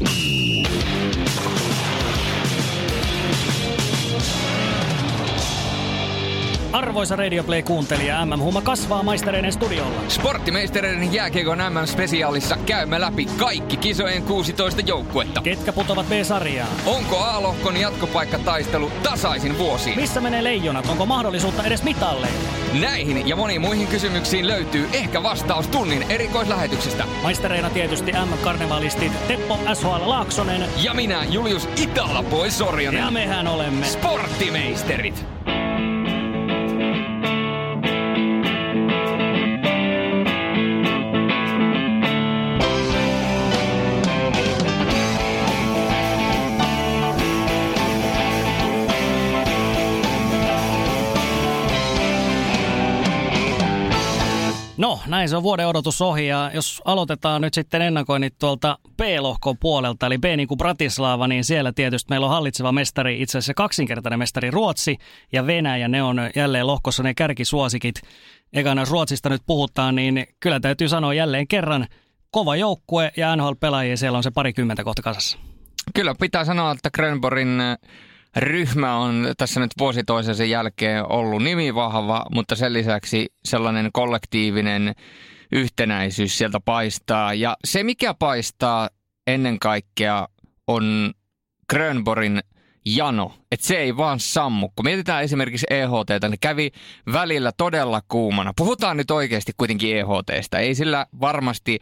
[0.00, 0.37] Mm-hmm.
[6.98, 10.00] Arvoisa Radio Play-kuuntelija, MM-humma kasvaa maistereiden studiolla.
[10.08, 15.40] Sporttimeistereiden jääkiekon MM-spesiaalissa käymme läpi kaikki kisojen 16 joukkuetta.
[15.40, 16.70] Ketkä putovat B-sarjaan?
[16.86, 20.00] Onko A-lohkon jatkopaikkataistelu tasaisin vuosiin?
[20.00, 20.86] Missä menee leijonat?
[20.86, 22.28] Onko mahdollisuutta edes mitalle?
[22.80, 27.04] Näihin ja moniin muihin kysymyksiin löytyy ehkä vastaus tunnin erikoislähetyksestä.
[27.22, 30.64] Maistereina tietysti MM-karnevalistit Teppo SHL Laaksonen.
[30.82, 33.00] Ja minä, Julius Italapois Sorjonen.
[33.00, 35.24] Ja mehän olemme Sporttimeisterit.
[54.78, 59.58] No, näin se on vuoden odotus ohi ja jos aloitetaan nyt sitten ennakoinnit tuolta B-lohkon
[59.58, 63.54] puolelta, eli B niin kuin Bratislava, niin siellä tietysti meillä on hallitseva mestari, itse asiassa
[63.54, 64.98] kaksinkertainen mestari Ruotsi
[65.32, 67.94] ja Venäjä, ne on jälleen lohkossa ne kärkisuosikit.
[68.52, 71.86] Ekana jos Ruotsista nyt puhutaan, niin kyllä täytyy sanoa jälleen kerran
[72.30, 75.38] kova joukkue ja NHL-pelaajia, siellä on se parikymmentä kohta kasassa.
[75.94, 77.58] Kyllä pitää sanoa, että Grönborgin
[78.36, 84.94] ryhmä on tässä nyt vuosi toisensa jälkeen ollut nimi vahva, mutta sen lisäksi sellainen kollektiivinen
[85.52, 87.34] yhtenäisyys sieltä paistaa.
[87.34, 88.88] Ja se, mikä paistaa
[89.26, 90.28] ennen kaikkea,
[90.66, 91.12] on
[91.70, 92.40] Grönborin
[92.86, 94.68] jano, että se ei vaan sammu.
[94.76, 96.70] Kun mietitään esimerkiksi EHT, niin kävi
[97.12, 98.52] välillä todella kuumana.
[98.56, 100.58] Puhutaan nyt oikeasti kuitenkin EHTstä.
[100.58, 101.78] Ei sillä varmasti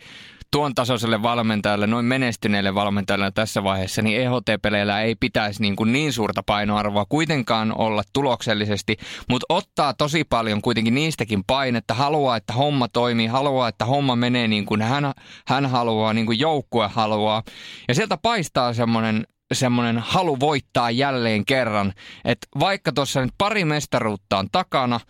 [0.51, 6.13] tuon tasoiselle valmentajalle, noin menestyneelle valmentajalle tässä vaiheessa, niin EHT-peleillä ei pitäisi niin, kuin niin
[6.13, 8.97] suurta painoarvoa kuitenkaan olla tuloksellisesti,
[9.29, 14.49] mutta ottaa tosi paljon kuitenkin niistäkin painetta, haluaa, että homma toimii, haluaa, että homma menee
[14.49, 15.13] niin kuin hän,
[15.47, 17.43] hän haluaa, niin kuin joukkue haluaa.
[17.89, 21.93] Ja sieltä paistaa semmoinen semmoinen halu voittaa jälleen kerran,
[22.25, 25.01] että vaikka tuossa nyt pari mestaruutta on takana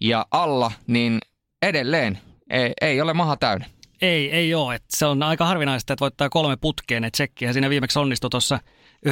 [0.00, 1.18] ja alla, niin
[1.62, 2.18] edelleen
[2.50, 3.66] ei, ei ole maha täynnä.
[4.02, 4.74] Ei, ei ole.
[4.74, 7.04] Et se on aika harvinaista, että voittaa kolme putkeen.
[7.04, 8.60] Et Tsekkiä siinä viimeksi onnistui tuossa
[9.08, 9.10] 99-2001.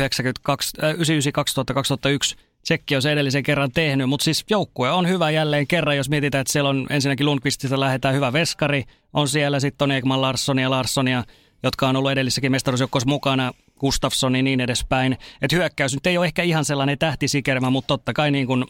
[2.62, 6.40] Tsekki on se edellisen kerran tehnyt, mutta siis joukkue on hyvä jälleen kerran, jos mietitään,
[6.40, 11.24] että siellä on ensinnäkin Lundqvistista lähdetään hyvä veskari, on siellä sitten on Ekman Larssonia, Larssonia,
[11.62, 15.16] jotka on ollut edellisessäkin mestaruusjoukkoissa mukana, Gustafsson ja niin edespäin.
[15.42, 18.64] Että hyökkäys nyt ei ole ehkä ihan sellainen tähtisikermä, mutta totta kai niin kuin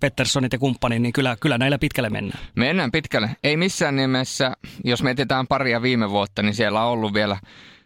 [0.00, 2.44] Petterssonit ja kumppanit, niin kyllä, kyllä näillä pitkälle mennään.
[2.56, 3.36] Mennään pitkälle.
[3.44, 4.52] Ei missään nimessä,
[4.84, 7.36] jos mietitään paria viime vuotta, niin siellä on ollut vielä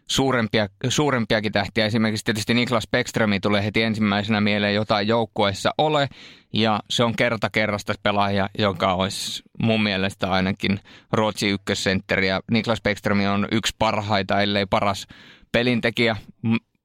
[0.07, 1.87] suurempia, suurempiakin tähtiä.
[1.87, 6.09] Esimerkiksi tietysti Niklas Beckströmi tulee heti ensimmäisenä mieleen jotain joukkueessa ole.
[6.53, 10.81] Ja se on kerta kerrasta pelaaja, joka olisi mun mielestä ainakin
[11.13, 12.29] Ruotsi ykkössentteri.
[12.29, 15.07] Ja Niklas Beckström on yksi parhaita, ellei paras
[15.53, 16.17] pelintekijä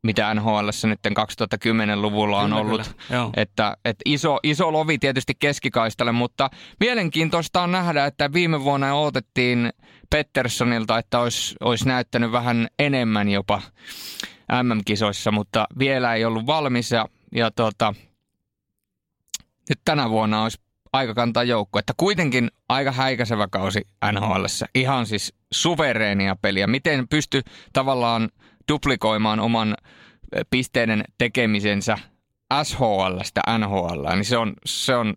[0.03, 2.95] mitä NHL nyt 2010-luvulla on kyllä, ollut.
[3.07, 6.49] Kyllä, että, että iso, iso lovi tietysti keskikaistalle, mutta
[6.79, 9.73] mielenkiintoista on nähdä, että viime vuonna odotettiin
[10.09, 13.61] Petterssonilta, että olisi, olisi näyttänyt vähän enemmän jopa
[14.63, 17.05] MM-kisoissa, mutta vielä ei ollut valmis ja,
[17.35, 17.93] ja tota,
[19.69, 20.61] nyt tänä vuonna olisi
[20.93, 21.79] aika kantaa joukko.
[21.79, 24.45] Että kuitenkin aika häikäisevä kausi NHL.
[24.75, 26.67] Ihan siis suvereenia peliä.
[26.67, 27.41] Miten pysty
[27.73, 28.29] tavallaan
[28.71, 29.75] duplikoimaan oman
[30.49, 31.97] pisteiden tekemisensä
[32.63, 35.13] SHLstä NHL, niin se on, se on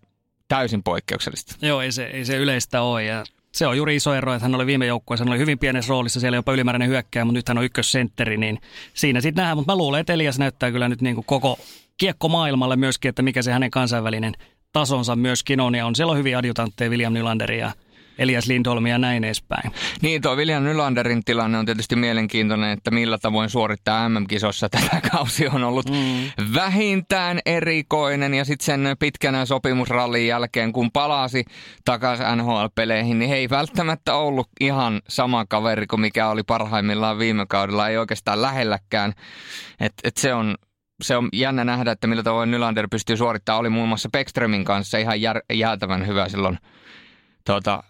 [0.49, 1.67] täysin poikkeuksellista.
[1.67, 3.05] Joo, ei se, ei se yleistä ole.
[3.05, 5.91] Ja se on juuri iso ero, että hän oli viime joukkueessa, hän oli hyvin pienessä
[5.91, 8.59] roolissa, siellä jopa ylimääräinen hyökkäjä, mutta nyt hän on ykkössentteri, niin
[8.95, 9.57] siinä sitten nähdään.
[9.57, 11.59] Mutta mä luulen, että Elias näyttää kyllä nyt niin kuin koko
[11.99, 14.35] kiekko maailmalle myöskin, että mikä se hänen kansainvälinen
[14.73, 15.75] tasonsa myöskin on.
[15.75, 17.73] Ja on siellä on hyvin adjutantteja William Nylanderia ja
[18.19, 19.73] Elias Lindholm ja näin edespäin.
[20.03, 24.69] Niin, tuo William Nylanderin tilanne on tietysti mielenkiintoinen, että millä tavoin suorittaa MM-kisossa.
[24.77, 26.45] Tätä kausi on ollut mm.
[26.55, 31.45] vähintään erikoinen ja sitten sen pitkänä sopimusrallin jälkeen, kun palasi
[31.85, 37.47] takaisin NHL-peleihin, niin he ei välttämättä ollut ihan sama kaveri kuin mikä oli parhaimmillaan viime
[37.49, 39.13] kaudella, ei oikeastaan lähelläkään.
[39.81, 40.55] Et, et se on
[41.03, 43.61] se on jännä nähdä, että millä tavoin Nylander pystyy suorittamaan.
[43.61, 46.59] Oli muun muassa Beckströmin kanssa ihan jär, jäätävän hyvä silloin
[47.47, 47.83] tuota,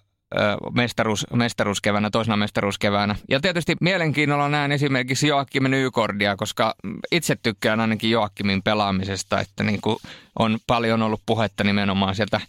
[0.75, 3.17] mestaruus, mestaruuskeväänä, toisena mestaruuskeväänä.
[3.31, 6.75] Ja tietysti mielenkiinnolla näen esimerkiksi Joakim Nykordia, koska
[7.13, 9.97] itse tykkään ainakin Joakimin pelaamisesta, että niin kuin
[10.39, 12.41] on paljon ollut puhetta nimenomaan sieltä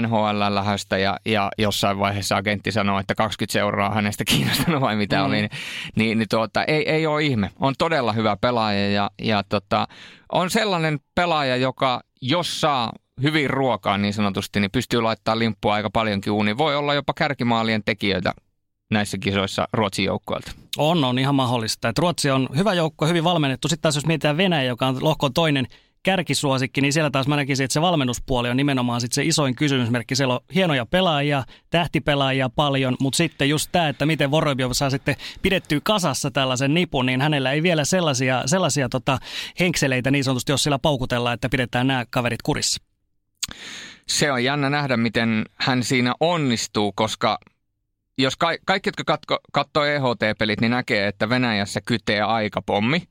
[0.00, 5.24] NHL-lähöstä ja, ja jossain vaiheessa agentti sanoi, että 20 seuraa hänestä kiinnostanut vai mitä mm.
[5.24, 5.50] oli, niin,
[5.96, 7.50] niin, niin tuota, ei, ei ole ihme.
[7.60, 9.88] On todella hyvä pelaaja ja, ja tota,
[10.32, 12.92] on sellainen pelaaja, joka jos saa
[13.22, 16.58] hyvin ruokaa niin sanotusti, niin pystyy laittamaan limppua aika paljonkin uuniin.
[16.58, 18.34] Voi olla jopa kärkimaalien tekijöitä
[18.90, 20.52] näissä kisoissa Ruotsin joukkueelta.
[20.76, 21.88] On, on ihan mahdollista.
[21.88, 23.68] Että Ruotsi on hyvä joukko, hyvin valmennettu.
[23.68, 25.66] Sitten taas jos mietitään Venäjä, joka on lohkon toinen
[26.02, 30.16] kärkisuosikki, niin siellä taas mä näkisin, että se valmennuspuoli on nimenomaan sit se isoin kysymysmerkki.
[30.16, 35.16] Siellä on hienoja pelaajia, tähtipelaajia paljon, mutta sitten just tämä, että miten Vorobjov saa sitten
[35.42, 39.18] pidettyä kasassa tällaisen nipun, niin hänellä ei vielä sellaisia, sellaisia tota
[39.60, 42.87] henkseleitä niin sanotusti, jos sillä paukutellaan, että pidetään nämä kaverit kurissa.
[44.06, 47.38] Se on jännä nähdä, miten hän siinä onnistuu, koska
[48.18, 53.02] jos ka- kaikki, jotka katko, katsoo EHT-pelit, niin näkee, että Venäjässä kytee aikapommi.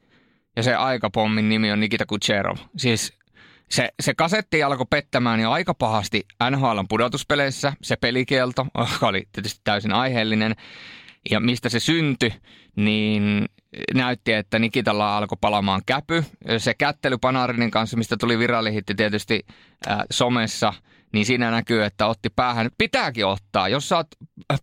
[0.56, 2.58] Ja se aikapommin nimi on Nikita Kucherov.
[2.78, 3.14] Siis
[3.70, 7.74] se, se kasetti alkoi pettämään jo aika pahasti NHL pudotuspeleissä.
[7.82, 10.56] Se pelikielto, joka oli tietysti täysin aiheellinen.
[11.30, 12.34] Ja mistä se syntyi,
[12.76, 13.46] niin
[13.94, 16.24] näytti, että Nikitalla alkoi palamaan käpy.
[16.58, 19.46] Se kättely Panarinin kanssa, mistä tuli virallihitti tietysti
[19.90, 20.74] äh, somessa–
[21.14, 22.70] niin siinä näkyy, että otti päähän.
[22.78, 23.70] Pitääkin ottaa.
[23.70, 24.08] Jos sä oot,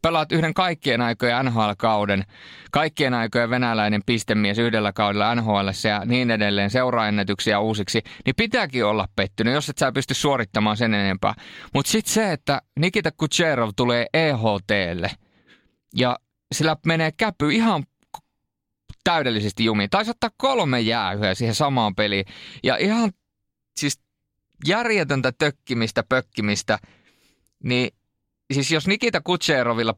[0.02, 2.24] pelaat yhden kaikkien aikojen NHL-kauden,
[2.70, 9.08] kaikkien aikojen venäläinen pistemies yhdellä kaudella NHL ja niin edelleen, seuraennätyksiä uusiksi, niin pitääkin olla
[9.16, 11.34] pettynyt, jos et sä pysty suorittamaan sen enempää.
[11.74, 15.10] Mutta sitten se, että Nikita Kucherov tulee EHTlle
[15.96, 16.18] ja
[16.54, 17.84] sillä menee käpy ihan
[19.04, 19.90] täydellisesti jumiin.
[19.90, 22.24] Taisi ottaa kolme jäähyä siihen samaan peliin.
[22.62, 23.12] Ja ihan
[23.76, 24.00] siis
[24.66, 26.78] järjetöntä tökkimistä, pökkimistä,
[27.62, 27.90] niin
[28.52, 29.94] siis jos Nikita Kutserovilla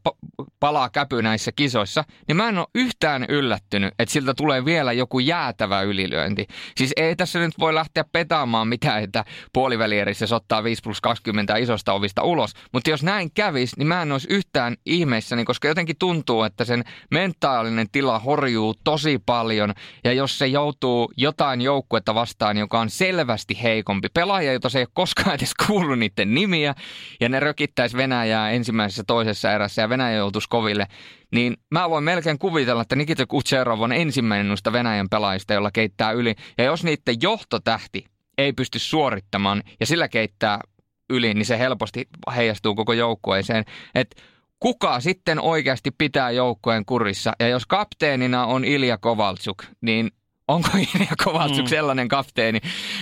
[0.60, 5.18] palaa käpy näissä kisoissa, niin mä en ole yhtään yllättynyt, että siltä tulee vielä joku
[5.18, 6.46] jäätävä ylilyönti.
[6.76, 11.56] Siis ei tässä nyt voi lähteä petaamaan mitään, että puolivälierissä se ottaa 5 plus 20
[11.56, 12.52] isosta ovista ulos.
[12.72, 16.84] Mutta jos näin kävisi, niin mä en olisi yhtään ihmeissäni, koska jotenkin tuntuu, että sen
[17.10, 19.74] mentaalinen tila horjuu tosi paljon.
[20.04, 24.82] Ja jos se joutuu jotain joukkuetta vastaan, joka on selvästi heikompi, pelaaja, jota se ei
[24.82, 26.74] ole koskaan edes kuullut niiden nimiä,
[27.20, 30.86] ja ne rökittäisi Venäjää Venäjää ensimmäisessä toisessa erässä ja Venäjä joutuisi koville,
[31.32, 36.12] niin mä voin melkein kuvitella, että Nikita Kutserov on ensimmäinen noista Venäjän pelaajista, jolla keittää
[36.12, 36.34] yli.
[36.58, 38.06] Ja jos niiden johtotähti
[38.38, 40.60] ei pysty suorittamaan ja sillä keittää
[41.10, 43.64] yli, niin se helposti heijastuu koko joukkueeseen.
[43.94, 44.22] Että
[44.60, 47.32] kuka sitten oikeasti pitää joukkueen kurissa.
[47.40, 50.10] Ja jos kapteenina on Ilja Kovaltsuk, niin
[50.48, 51.68] onko Ilja Kovaltsuk mm.
[51.68, 52.60] sellainen kapteeni,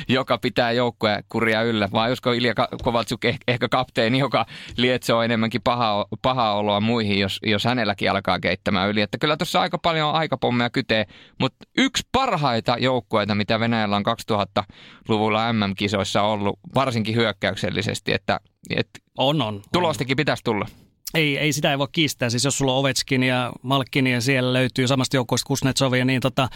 [0.08, 4.46] joka pitää joukkueen kuria yllä, vai olisiko Ilja Kovaltsuk eh- ehkä kapteeni, joka
[4.76, 9.00] lietsoo enemmänkin pahaa, pahaa oloa muihin, jos, jos hänelläkin alkaa keittämään yli.
[9.00, 11.06] Että kyllä tuossa aika paljon aikapommeja kytee,
[11.40, 18.40] mutta yksi parhaita joukkueita, mitä Venäjällä on 2000-luvulla MM-kisoissa ollut, varsinkin hyökkäyksellisesti, että,
[18.70, 20.16] että on, on, tulostakin on.
[20.16, 20.66] pitäisi tulla.
[21.14, 22.30] Ei, ei sitä ei voi kiistää.
[22.30, 26.48] Siis jos sulla on Ovechkin ja Malkin ja siellä löytyy samasta joukkueesta Kusnetsovia, niin tota,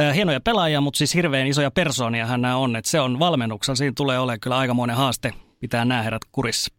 [0.00, 2.76] äh, hienoja pelaajia, mutta siis hirveän isoja persoonia hän on.
[2.76, 3.76] Että se on valmennuksella.
[3.76, 6.74] Siinä tulee olemaan kyllä aikamoinen haaste pitää nämä herrat kurissa.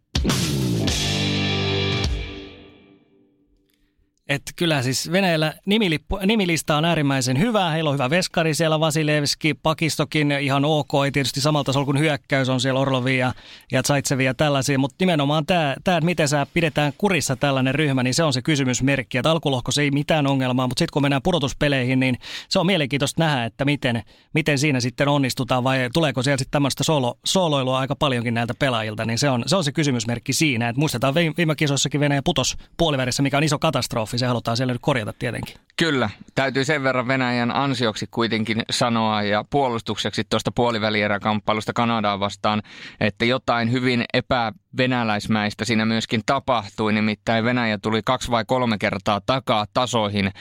[4.28, 7.70] Että kyllä siis Venäjällä nimilippu, nimilista on äärimmäisen hyvä.
[7.70, 10.90] Heillä on hyvä veskari siellä, Vasilevski, Pakistokin ihan ok.
[11.04, 13.32] Ei tietysti samalta tasolla kuin hyökkäys on siellä Orlovia
[13.72, 14.78] ja, Tsaitsevia ja tällaisia.
[14.78, 18.42] Mutta nimenomaan tämä, tämä, että miten sä pidetään kurissa tällainen ryhmä, niin se on se
[18.42, 19.18] kysymysmerkki.
[19.18, 22.18] Että alkulohkossa ei mitään ongelmaa, mutta sitten kun mennään pudotuspeleihin, niin
[22.48, 24.02] se on mielenkiintoista nähdä, että miten,
[24.34, 29.04] miten siinä sitten onnistutaan vai tuleeko siellä sitten tämmöistä solo, soloilua aika paljonkin näiltä pelaajilta.
[29.04, 30.68] Niin se on se, on se kysymysmerkki siinä.
[30.68, 34.82] Että muistetaan viime, kisoissakin Venäjä putos puolivärissä, mikä on iso katastrofi se halutaan siellä nyt
[34.82, 35.54] korjata tietenkin.
[35.78, 42.62] Kyllä, täytyy sen verran Venäjän ansioksi kuitenkin sanoa ja puolustukseksi tuosta puolivälieräkamppailusta Kanadaan vastaan,
[43.00, 49.66] että jotain hyvin epävenäläismäistä siinä myöskin tapahtui, nimittäin Venäjä tuli kaksi vai kolme kertaa takaa
[49.74, 50.32] tasoihin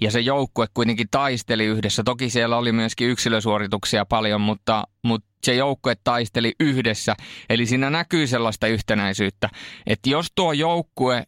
[0.00, 2.02] ja se joukkue kuitenkin taisteli yhdessä.
[2.02, 7.14] Toki siellä oli myöskin yksilösuorituksia paljon, mutta, mutta se joukkue taisteli yhdessä.
[7.50, 9.48] Eli siinä näkyy sellaista yhtenäisyyttä,
[9.86, 11.26] että jos tuo joukkue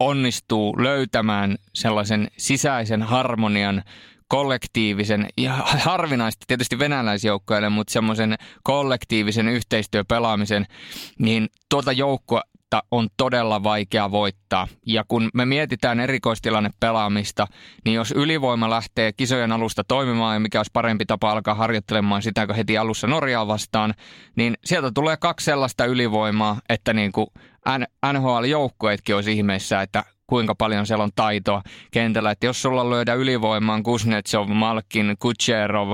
[0.00, 3.82] onnistuu löytämään sellaisen sisäisen harmonian,
[4.28, 10.66] kollektiivisen, ja harvinaisesti tietysti venäläisjoukkoille, mutta semmoisen kollektiivisen yhteistyöpelaamisen,
[11.18, 12.42] niin tuota joukkoa
[12.90, 14.68] on todella vaikea voittaa.
[14.86, 17.46] Ja kun me mietitään erikoistilanne pelaamista,
[17.84, 22.46] niin jos ylivoima lähtee kisojen alusta toimimaan ja mikä olisi parempi tapa alkaa harjoittelemaan sitä
[22.46, 23.94] kuin heti alussa Norjaa vastaan,
[24.36, 27.26] niin sieltä tulee kaksi sellaista ylivoimaa, että niin kuin
[28.12, 32.30] NHL-joukkueetkin olisi ihmeessä, että kuinka paljon siellä on taitoa kentällä.
[32.30, 35.92] Että jos sulla löydä ylivoimaan Kuznetsov, Malkin, Kucherov,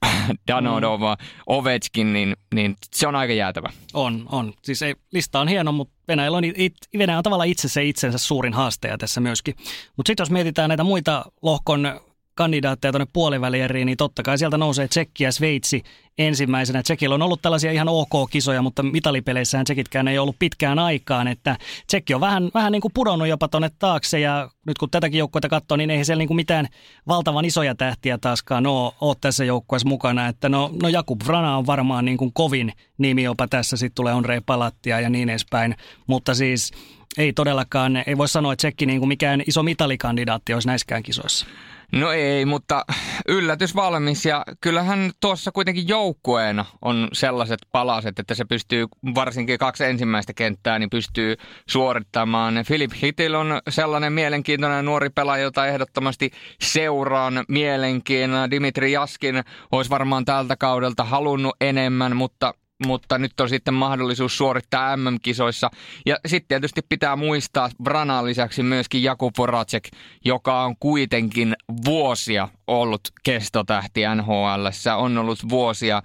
[0.48, 1.26] Danodova, mm.
[1.46, 3.68] Ovechkin, niin, niin se on aika jäätävä.
[3.94, 4.52] On, on.
[4.62, 8.18] Siis ei, lista on hieno, mutta Venäjällä on, it, Venäjä on tavallaan itse se itsensä
[8.18, 9.54] suurin haasteja tässä myöskin.
[9.96, 12.00] Mutta sitten jos mietitään näitä muita lohkon
[12.34, 15.82] kandidaatteja tuonne puolivälieriin, niin totta kai sieltä nousee Tsekki ja Sveitsi
[16.18, 16.82] ensimmäisenä.
[16.82, 22.14] Tsekillä on ollut tällaisia ihan ok-kisoja, mutta mitalipeleissähän Tsekitkään ei ollut pitkään aikaan, että Tsekki
[22.14, 25.76] on vähän, vähän niin kuin pudonnut jopa tuonne taakse ja nyt kun tätäkin joukkuetta katsoo,
[25.76, 26.68] niin ei siellä niin kuin mitään
[27.08, 31.66] valtavan isoja tähtiä taaskaan ole, ole tässä joukkueessa mukana, että no, no Jakub Vrana on
[31.66, 36.34] varmaan niin kuin kovin nimi jopa tässä, sitten tulee Onrei Palattia ja niin edespäin, mutta
[36.34, 36.72] siis
[37.18, 41.46] ei todellakaan, ei voi sanoa, että Tsekki niin kuin mikään iso mitalikandidaatti olisi näissäkään kisoissa.
[41.92, 42.84] No ei, mutta
[43.28, 49.84] yllätys valmis ja kyllähän tuossa kuitenkin joukkueena on sellaiset palaset, että se pystyy varsinkin kaksi
[49.84, 51.36] ensimmäistä kenttää, niin pystyy
[51.68, 52.54] suorittamaan.
[52.66, 56.30] Philip Hittil on sellainen mielenkiintoinen nuori pelaaja, jota ehdottomasti
[56.60, 58.50] seuraan mielenkiinnolla.
[58.50, 62.54] Dimitri Jaskin olisi varmaan tältä kaudelta halunnut enemmän, mutta
[62.86, 65.70] mutta nyt on sitten mahdollisuus suorittaa MM-kisoissa.
[66.06, 69.88] Ja sitten tietysti pitää muistaa Branaan lisäksi myöskin Jakub Voracek,
[70.24, 74.66] joka on kuitenkin vuosia ollut kestotähti NHL.
[74.96, 76.02] On ollut vuosia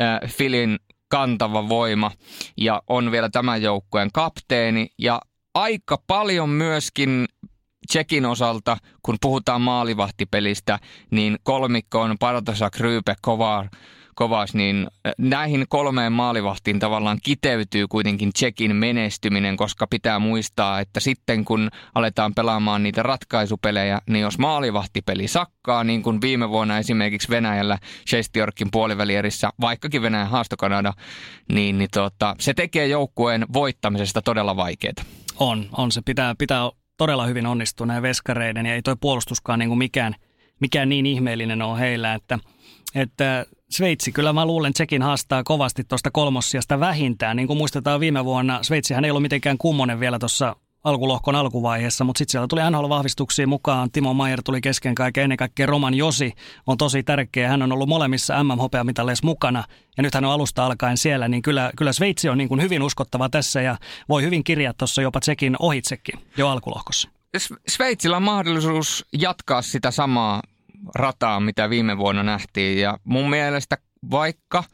[0.00, 2.10] äh, Filin kantava voima
[2.56, 4.88] ja on vielä tämän joukkueen kapteeni.
[4.98, 5.20] Ja
[5.54, 7.26] aika paljon myöskin
[7.86, 10.78] Tsekin osalta, kun puhutaan maalivahtipelistä,
[11.10, 13.68] niin kolmikko on Partosa, Krype, Kovar–
[14.18, 21.00] kovas, niin äh, näihin kolmeen maalivahtiin tavallaan kiteytyy kuitenkin Tsekin menestyminen, koska pitää muistaa, että
[21.00, 27.28] sitten kun aletaan pelaamaan niitä ratkaisupelejä, niin jos maalivahtipeli sakkaa, niin kuin viime vuonna esimerkiksi
[27.28, 27.78] Venäjällä
[28.10, 30.92] Shestiorkin puolivälierissä, vaikkakin Venäjän haastokanada,
[31.52, 34.92] niin, niin tota, se tekee joukkueen voittamisesta todella vaikeaa.
[35.36, 35.92] On, on.
[35.92, 40.14] Se pitää, pitää todella hyvin onnistua näin veskareiden ja ei toi puolustuskaan niin kuin mikään,
[40.60, 42.38] mikään niin ihmeellinen ole heillä, että,
[42.94, 47.36] että Sveitsi, kyllä mä luulen, Tsekin haastaa kovasti tuosta kolmossiasta vähintään.
[47.36, 52.18] Niin kuin muistetaan viime vuonna, Sveitsihän ei ollut mitenkään kummonen vielä tuossa alkulohkon alkuvaiheessa, mutta
[52.18, 53.90] sitten siellä tuli NHL-vahvistuksia mukaan.
[53.90, 56.32] Timo Maier tuli kesken kaiken, ennen kaikkea Roman Josi
[56.66, 57.48] on tosi tärkeä.
[57.48, 59.64] Hän on ollut molemmissa MM-hopeamitalleissa mukana
[59.96, 62.82] ja nyt hän on alusta alkaen siellä, niin kyllä, kyllä Sveitsi on niin kuin hyvin
[62.82, 63.76] uskottava tässä ja
[64.08, 67.08] voi hyvin kirjaa tuossa jopa Tsekin ohitsekin jo alkulohkossa.
[67.68, 70.42] Sveitsillä on mahdollisuus jatkaa sitä samaa
[70.94, 72.80] rataa, mitä viime vuonna nähtiin.
[72.80, 73.78] Ja mun mielestä
[74.10, 74.64] vaikka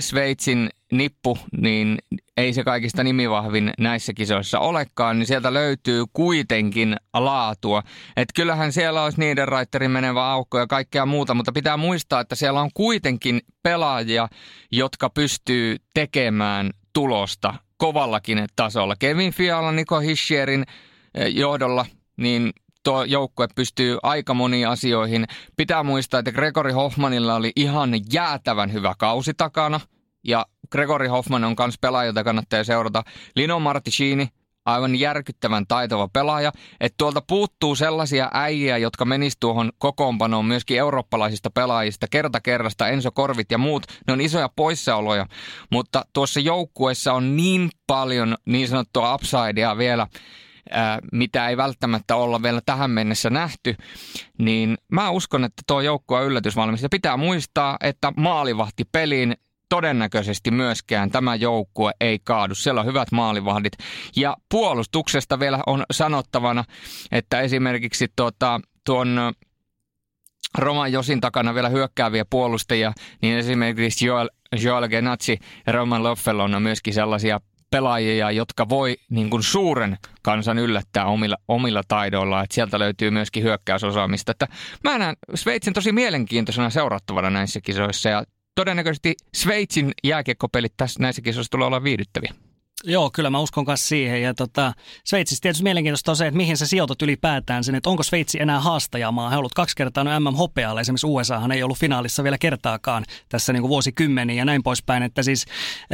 [0.00, 1.98] Sveitsin nippu, niin
[2.36, 7.82] ei se kaikista nimivahvin näissä kisoissa olekaan, niin sieltä löytyy kuitenkin laatua.
[8.16, 12.34] Että kyllähän siellä olisi niiden raitterin menevä aukko ja kaikkea muuta, mutta pitää muistaa, että
[12.34, 14.28] siellä on kuitenkin pelaajia,
[14.72, 18.96] jotka pystyy tekemään tulosta kovallakin tasolla.
[18.96, 20.64] Kevin Fiala, Niko Hischierin
[21.28, 21.86] johdolla,
[22.16, 22.52] niin
[22.82, 25.24] tuo joukkue pystyy aika moniin asioihin.
[25.56, 29.80] Pitää muistaa, että Gregory Hoffmanilla oli ihan jäätävän hyvä kausi takana.
[30.24, 33.02] Ja Gregory Hoffman on myös pelaaja, jota kannattaa seurata.
[33.36, 34.28] Lino Marticini,
[34.64, 36.52] aivan järkyttävän taitava pelaaja.
[36.80, 42.06] Että tuolta puuttuu sellaisia äijä, jotka menis tuohon kokoonpanoon myöskin eurooppalaisista pelaajista.
[42.10, 45.26] Kerta kerrasta Enso Korvit ja muut, ne on isoja poissaoloja.
[45.70, 50.06] Mutta tuossa joukkueessa on niin paljon niin sanottua upsidea vielä,
[51.12, 53.74] mitä ei välttämättä olla vielä tähän mennessä nähty,
[54.38, 56.82] niin mä uskon, että tuo joukkue on yllätysvalmis.
[56.82, 59.36] Ja pitää muistaa, että maalivahti peliin
[59.68, 62.54] todennäköisesti myöskään tämä joukkue ei kaadu.
[62.54, 63.72] Siellä on hyvät maalivahdit.
[64.16, 66.64] Ja puolustuksesta vielä on sanottavana,
[67.12, 69.18] että esimerkiksi tuota, tuon
[70.58, 72.92] Roman Josin takana vielä hyökkääviä puolustajia,
[73.22, 74.30] niin esimerkiksi Joel,
[74.62, 77.40] Joel Genazzi ja Roman Loffel on myöskin sellaisia
[77.72, 82.42] pelaajia, jotka voi niin kuin suuren kansan yllättää omilla, omilla taidoilla.
[82.42, 84.32] Että sieltä löytyy myöskin hyökkäysosaamista.
[84.32, 84.48] Että
[84.84, 88.24] mä näen Sveitsin tosi mielenkiintoisena seurattavana näissä kisoissa ja
[88.54, 92.34] todennäköisesti Sveitsin jääkiekkopelit tässä näissä kisoissa tulee olla viihdyttäviä.
[92.84, 94.22] Joo, kyllä mä uskon myös siihen.
[94.22, 94.72] Ja tota,
[95.04, 98.60] Sveitsissä tietysti mielenkiintoista on se, että mihin sä sijoitat ylipäätään sen, että onko Sveitsi enää
[98.60, 99.30] haastajamaa.
[99.30, 103.60] He ollut kaksi kertaa MM hopealla, esimerkiksi USAhan ei ollut finaalissa vielä kertaakaan tässä niin
[103.60, 105.02] kuin vuosikymmeniä ja näin poispäin.
[105.02, 105.44] Että siis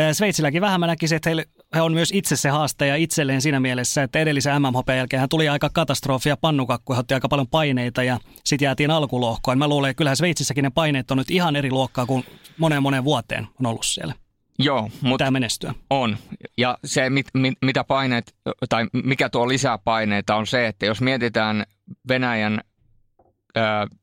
[0.00, 1.44] äh, Sveitsilläkin vähän mä näkisin, että he,
[1.74, 5.28] he on myös itse se haastaja itselleen siinä mielessä, että edellisen MM hopean jälkeen hän
[5.28, 9.58] tuli aika katastrofia pannukakku, otti aika paljon paineita ja sitten jäätiin alkulohkoon.
[9.58, 12.24] Mä luulen, että kyllähän Sveitsissäkin ne paineet on nyt ihan eri luokkaa kuin
[12.58, 14.14] moneen moneen vuoteen on ollut siellä.
[14.58, 15.74] Joo, mutta menestyä.
[15.90, 16.16] On.
[16.58, 18.34] Ja se, mit, mit, mitä paineet,
[18.68, 21.64] tai mikä tuo lisää paineita, on se, että jos mietitään
[22.08, 22.60] Venäjän,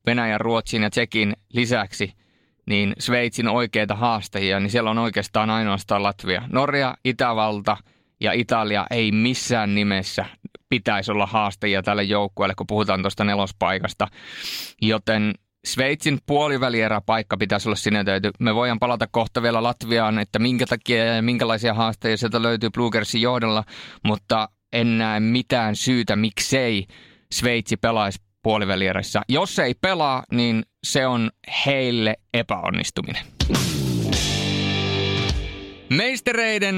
[0.06, 2.14] Venäjän, Ruotsin ja Tsekin lisäksi,
[2.66, 6.42] niin Sveitsin oikeita haastajia, niin siellä on oikeastaan ainoastaan Latvia.
[6.52, 7.78] Norja, Itävalta
[8.22, 10.26] ja Italia ei missään nimessä
[10.70, 14.08] pitäisi olla haastajia tälle joukkueelle, kun puhutaan tuosta nelospaikasta.
[14.82, 15.34] Joten
[15.66, 18.32] Sveitsin puolivälieräpaikka pitäisi olla sinetöity.
[18.40, 23.22] Me voidaan palata kohta vielä Latviaan, että minkä takia ja minkälaisia haasteita sieltä löytyy Blugersin
[23.22, 23.64] johdolla,
[24.04, 26.86] mutta en näe mitään syytä, miksei
[27.32, 29.22] Sveitsi pelaisi puolivälierässä.
[29.30, 31.32] Jos ei pelaa, niin se on
[31.66, 33.26] heille epäonnistuminen.
[35.90, 36.76] Meistereiden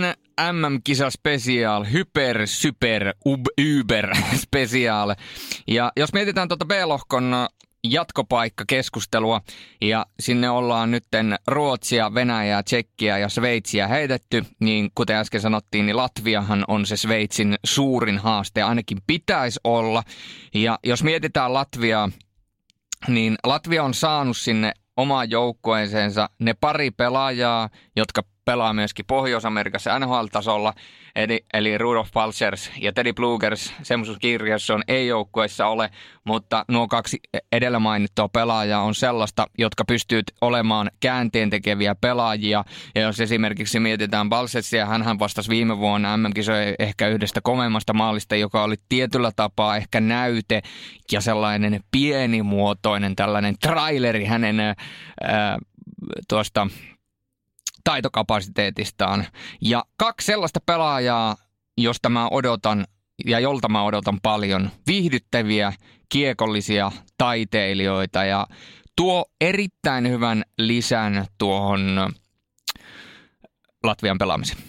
[0.52, 3.46] MM-kisa special, hyper, super, ub,
[3.80, 5.16] uber special.
[5.68, 7.36] Ja jos mietitään tuota B-lohkon
[7.84, 9.42] jatkopaikkakeskustelua
[9.82, 15.98] ja sinne ollaan nytten Ruotsia, Venäjää, Tsekkiä ja Sveitsiä heitetty, niin kuten äsken sanottiin, niin
[15.98, 20.04] Latviahan on se Sveitsin suurin haaste, ainakin pitäisi olla.
[20.54, 22.10] Ja jos mietitään Latviaa,
[23.08, 30.74] niin Latvia on saanut sinne omaan joukkueeseensa ne pari pelaajaa, jotka pelaa myöskin Pohjois-Amerikassa NHL-tasolla,
[31.16, 35.89] eli, eli Rudolf Palsers ja Teddy Blugers, semmoisessa kirjassa on ei-joukkueessa ole,
[36.24, 37.20] mutta nuo kaksi
[37.51, 42.63] edellä mainittua pelaajaa on sellaista, jotka pystyvät olemaan käänteen tekeviä pelaajia.
[42.96, 46.25] Ja jos esimerkiksi mietitään Balsetsia, hän vastasi viime vuonna mm
[46.80, 50.62] ehkä yhdestä komeimmasta maalista, joka oli tietyllä tapaa ehkä näyte
[51.12, 54.75] ja sellainen pienimuotoinen tällainen traileri hänen ää,
[56.27, 56.68] tuosta
[57.88, 59.25] taitokapasiteetistaan.
[59.62, 61.36] Ja kaksi sellaista pelaajaa,
[61.77, 62.88] josta mä odotan
[63.25, 65.74] ja jolta mä odotan paljon viihdyttäviä,
[66.10, 68.48] kiekollisia taiteilijoita ja
[68.96, 72.13] tuo erittäin hyvän lisän tuohon
[73.84, 74.60] Latvian pelaamiseen.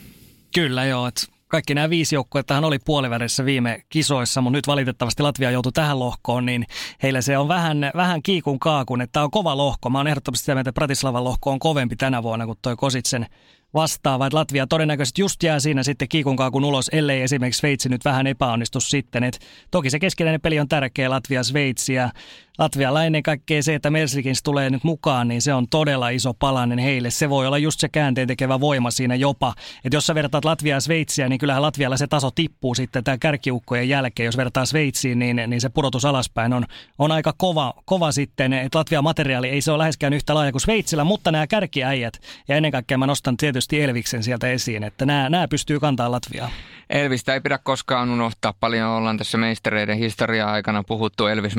[0.55, 5.51] Kyllä joo, että kaikki nämä viisi joukkuettahan oli puolivärissä viime kisoissa, mutta nyt valitettavasti Latvia
[5.51, 6.67] joutui tähän lohkoon, niin
[7.03, 9.91] heillä se on vähän, vähän kiikun kaakun, että tämä on kova lohko.
[9.91, 13.27] Mä oon ehdottomasti sitä mieltä, että Bratislavan lohko on kovempi tänä vuonna kuin toi Kositsen
[13.75, 18.05] vastaava, että Latvia todennäköisesti just jää siinä sitten kiikun kaakun ulos, ellei esimerkiksi Sveitsi nyt
[18.05, 19.25] vähän epäonnistu sitten.
[19.25, 19.39] Et
[19.71, 22.11] toki se keskinäinen peli on tärkeä Latvia-Sveitsi ja
[22.59, 26.79] Latvialla ennen kaikkea se, että Mersikins tulee nyt mukaan, niin se on todella iso palanen
[26.79, 27.11] heille.
[27.11, 29.55] Se voi olla just se käänteen tekevä voima siinä jopa.
[29.85, 33.19] Että jos sä vertaat Latviaa ja Sveitsiä, niin kyllähän Latvialla se taso tippuu sitten tämän
[33.19, 34.25] kärkiukkojen jälkeen.
[34.25, 36.67] Jos vertaa Sveitsiin, niin, niin se pudotus alaspäin on,
[36.99, 38.53] on aika kova, kova sitten.
[38.53, 42.57] Että Latvian materiaali ei se ole läheskään yhtä laaja kuin Sveitsillä, mutta nämä kärkiäijät ja
[42.57, 46.51] ennen kaikkea mä nostan tietysti Elviksen sieltä esiin, että nämä, nämä pystyy kantaa Latviaa.
[46.91, 48.55] Elvistä ei pidä koskaan unohtaa.
[48.61, 51.57] Paljon ollaan tässä meistereiden historiaa aikana puhuttu Elvis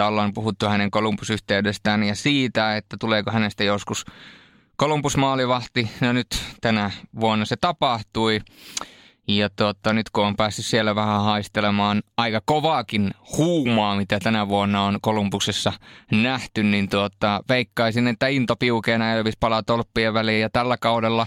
[0.00, 4.04] Mertlikinsistä, ollaan puhuttu hänen Kolumbusyhteydestään ja siitä, että tuleeko hänestä joskus
[4.76, 5.90] Kolumbus maalivahti.
[6.00, 6.26] No nyt
[6.60, 8.40] tänä vuonna se tapahtui.
[9.36, 14.82] Ja tota, nyt kun on päässyt siellä vähän haistelemaan aika kovaakin huumaa, mitä tänä vuonna
[14.82, 15.72] on Kolumbuksessa
[16.12, 20.40] nähty, niin tota, veikkaisin, että into piukeena Elvis palaa tolppien väliin.
[20.40, 21.26] Ja tällä kaudella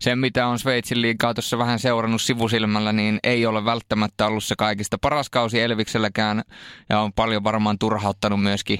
[0.00, 4.54] se, mitä on Sveitsin liikaa tuossa vähän seurannut sivusilmällä, niin ei ole välttämättä ollut se
[4.58, 6.42] kaikista paras kausi Elvikselläkään.
[6.88, 8.78] Ja on paljon varmaan turhauttanut myöskin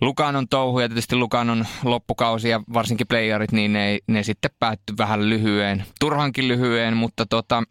[0.00, 5.30] Lukanon touhu ja tietysti Lukanon loppukausi ja varsinkin playerit, niin ne, ne sitten päättyi vähän
[5.30, 7.62] lyhyeen, turhankin lyhyeen, mutta tota,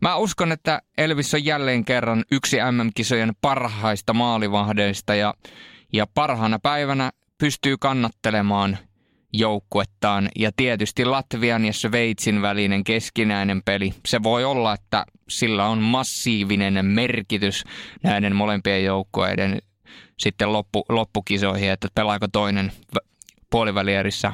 [0.00, 5.34] mä uskon, että Elvis on jälleen kerran yksi MM-kisojen parhaista maalivahdeista ja,
[5.92, 8.78] ja parhaana päivänä pystyy kannattelemaan
[9.32, 13.94] joukkuettaan ja tietysti Latvian ja Sveitsin välinen keskinäinen peli.
[14.06, 17.64] Se voi olla, että sillä on massiivinen merkitys
[18.02, 19.58] näiden molempien joukkueiden
[20.18, 22.72] sitten loppu, loppukisoihin, että pelaako toinen
[23.50, 24.32] puolivälierissä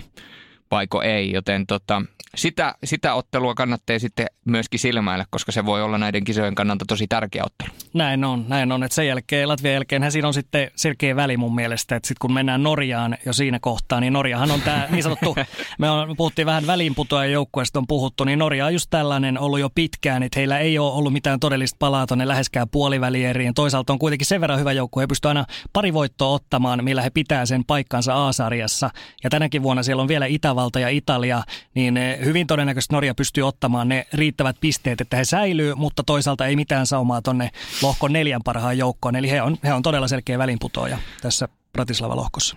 [0.74, 2.02] vaiko ei, joten tota,
[2.34, 7.06] sitä, sitä ottelua kannattaa sitten myöskin silmäillä, koska se voi olla näiden kisojen kannalta tosi
[7.06, 7.70] tärkeä ottelu.
[7.94, 8.82] Näin on, näin on.
[8.82, 12.32] Että sen jälkeen, Latvian jälkeen siinä on sitten selkeä väli mun mielestä, että sitten kun
[12.32, 15.37] mennään Norjaan jo siinä kohtaa, niin Norjahan on tämä niin sanottu,
[15.78, 19.70] me on, puhuttiin vähän väliinputoajan joukkueesta on puhuttu, niin Norja on just tällainen ollut jo
[19.74, 23.54] pitkään, että heillä ei ole ollut mitään todellista palaa tuonne läheskään puolivälieriin.
[23.54, 27.10] Toisaalta on kuitenkin sen verran hyvä joukkue, he pystyvät aina pari voittoa ottamaan, millä he
[27.10, 28.90] pitää sen paikkansa A-sarjassa.
[29.24, 31.42] Ja tänäkin vuonna siellä on vielä Itävalta ja Italia,
[31.74, 36.46] niin eh, hyvin todennäköisesti Norja pystyy ottamaan ne riittävät pisteet, että he säilyy, mutta toisaalta
[36.46, 37.50] ei mitään saumaa tuonne
[37.83, 39.16] lohkon neljän parhaan joukkoon.
[39.16, 42.57] Eli he on, he on todella selkeä välinputoaja tässä Bratislava-lohkossa.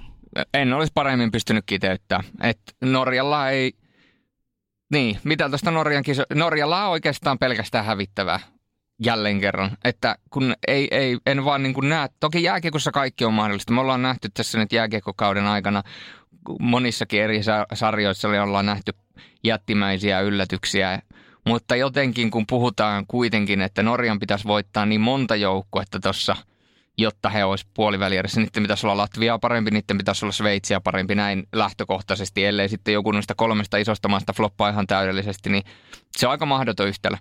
[0.53, 2.25] En olisi paremmin pystynyt kiteyttämään.
[2.41, 3.73] Että Norjalla ei...
[4.91, 6.23] Niin, mitä tuosta Norjan kiso...
[6.33, 8.39] Norjalla on oikeastaan pelkästään hävittävää
[9.05, 9.77] jälleen kerran.
[9.83, 13.73] Että kun ei, ei, en vaan niin kuin näe, toki jääkiekossa kaikki on mahdollista.
[13.73, 15.83] Me ollaan nähty tässä nyt jääkiekokauden aikana
[16.59, 17.41] monissakin eri
[17.73, 18.91] sarjoissa ollaan nähty
[19.43, 21.01] jättimäisiä yllätyksiä.
[21.45, 26.35] Mutta jotenkin kun puhutaan kuitenkin, että Norjan pitäisi voittaa niin monta joukkuetta tuossa,
[26.97, 28.41] jotta he olisivat puolivälierässä.
[28.41, 33.11] Niiden pitäisi olla Latviaa parempi, niiden pitäisi olla Sveitsiä parempi näin lähtökohtaisesti, ellei sitten joku
[33.11, 35.63] noista kolmesta isosta maasta floppaa ihan täydellisesti, niin
[36.17, 37.17] se on aika mahdoton yhtälö.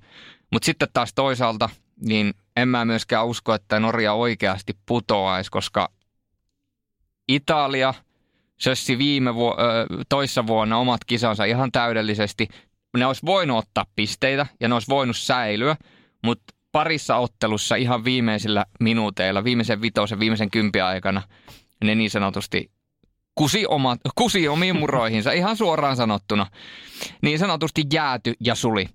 [0.53, 1.69] Mutta sitten taas toisaalta,
[2.01, 5.89] niin en mä myöskään usko, että Norja oikeasti putoaisi, koska
[7.29, 7.95] Italia–
[8.59, 9.55] sössi viime vu-
[10.09, 12.49] toissa vuonna omat kisansa ihan täydellisesti.
[12.97, 15.77] Ne olisi voinut ottaa pisteitä ja ne olisi voinut säilyä,
[16.25, 21.23] mutta parissa ottelussa ihan viimeisillä minuuteilla, viimeisen vitosen, viimeisen kympi aikana,
[21.85, 22.71] ne niin sanotusti
[23.35, 26.47] kusi, oma, kusi omiin muroihinsa, ihan suoraan sanottuna.
[27.23, 28.89] Niin sanotusti jääty ja suli.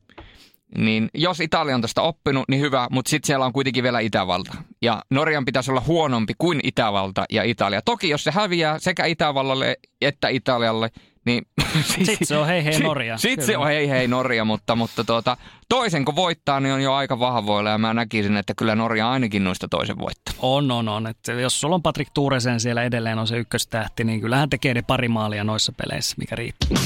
[0.78, 4.54] Niin jos Italia on tästä oppinut, niin hyvä, mutta sitten siellä on kuitenkin vielä Itävalta.
[4.82, 7.82] Ja Norjan pitäisi olla huonompi kuin Itävalta ja Italia.
[7.82, 10.90] Toki jos se häviää sekä Itävallalle että Italialle,
[11.26, 11.46] niin...
[12.06, 13.18] Sitten se on hei hei Norja.
[13.18, 15.38] Sitten se on hei hei Norja, mutta, mutta tuota,
[15.70, 19.44] toisen kun voittaa, niin on jo aika vahvoilla ja mä näkisin, että kyllä Norja ainakin
[19.44, 20.34] noista toisen voittaa.
[20.40, 21.08] On, on, on.
[21.08, 24.82] Että jos sulla on Patrick Tuuresen siellä edelleen on se ykköstähti, niin kyllähän tekee ne
[24.82, 26.78] pari maalia noissa peleissä, mikä riittää.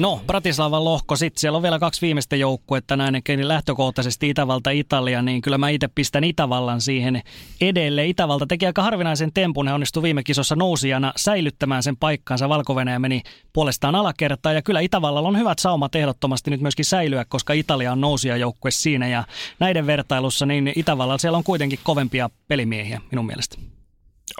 [0.00, 5.22] No, Bratislavan lohko, sitten siellä on vielä kaksi viimeistä joukkuetta näin, niin lähtökohtaisesti Itävalta, Italia,
[5.22, 7.22] niin kyllä mä itse pistän Itävallan siihen
[7.60, 8.08] edelleen.
[8.08, 12.48] Itävalta teki aika harvinaisen tempun, he onnistui viime kisossa nousijana säilyttämään sen paikkaansa.
[12.48, 17.52] valko meni puolestaan alakertaan ja kyllä Itävallalla on hyvät saumat ehdottomasti nyt myöskin säilyä, koska
[17.52, 19.24] Italia on nousijajoukkue siinä ja
[19.58, 23.79] näiden vertailussa niin Itävallalla siellä on kuitenkin kovempia pelimiehiä minun mielestä.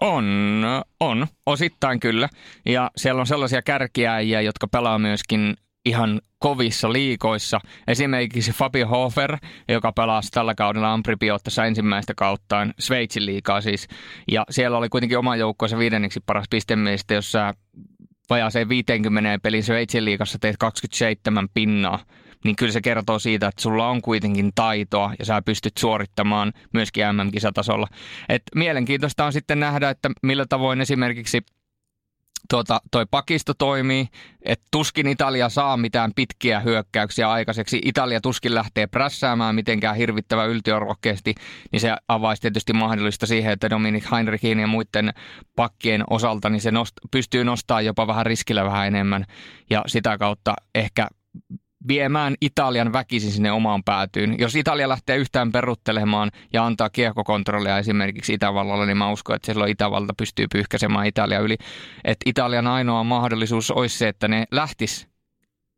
[0.00, 0.64] On,
[1.00, 2.28] on, osittain kyllä.
[2.66, 7.60] Ja siellä on sellaisia kärkiäjiä, jotka pelaa myöskin ihan kovissa liikoissa.
[7.88, 9.36] Esimerkiksi Fabio Hofer,
[9.68, 13.88] joka pelasi tällä kaudella Ampripiottassa ensimmäistä kauttaan, Sveitsin liikaa siis.
[14.30, 17.54] Ja siellä oli kuitenkin oma joukkueensa viidenneksi paras pistemiestä, jossa
[18.30, 21.98] vajaaseen 50 pelin Sveitsin liikassa teet 27 pinnaa
[22.44, 27.04] niin kyllä se kertoo siitä, että sulla on kuitenkin taitoa ja sä pystyt suorittamaan myöskin
[27.06, 27.86] MM-kisatasolla.
[28.28, 31.42] Et mielenkiintoista on sitten nähdä, että millä tavoin esimerkiksi
[32.50, 34.08] tuota, toi pakisto toimii,
[34.42, 37.80] että tuskin Italia saa mitään pitkiä hyökkäyksiä aikaiseksi.
[37.84, 41.34] Italia tuskin lähtee prässäämään mitenkään hirvittävän yltiörokkeasti,
[41.72, 45.12] niin se avaisi tietysti mahdollista siihen, että Dominik Heinrichin ja muiden
[45.56, 49.24] pakkien osalta niin se nost, pystyy nostamaan jopa vähän riskillä vähän enemmän
[49.70, 51.08] ja sitä kautta ehkä
[51.88, 54.36] viemään Italian väkisin sinne omaan päätyyn.
[54.38, 59.70] Jos Italia lähtee yhtään peruttelemaan ja antaa kiekkokontrollia esimerkiksi Itävallalle, niin mä uskon, että silloin
[59.70, 61.56] Itävalta pystyy pyyhkäsemään Italia yli.
[62.04, 65.08] Että Italian ainoa mahdollisuus olisi se, että ne lähtis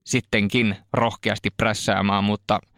[0.04, 2.60] sittenkin rohkeasti prässäämään, mutta–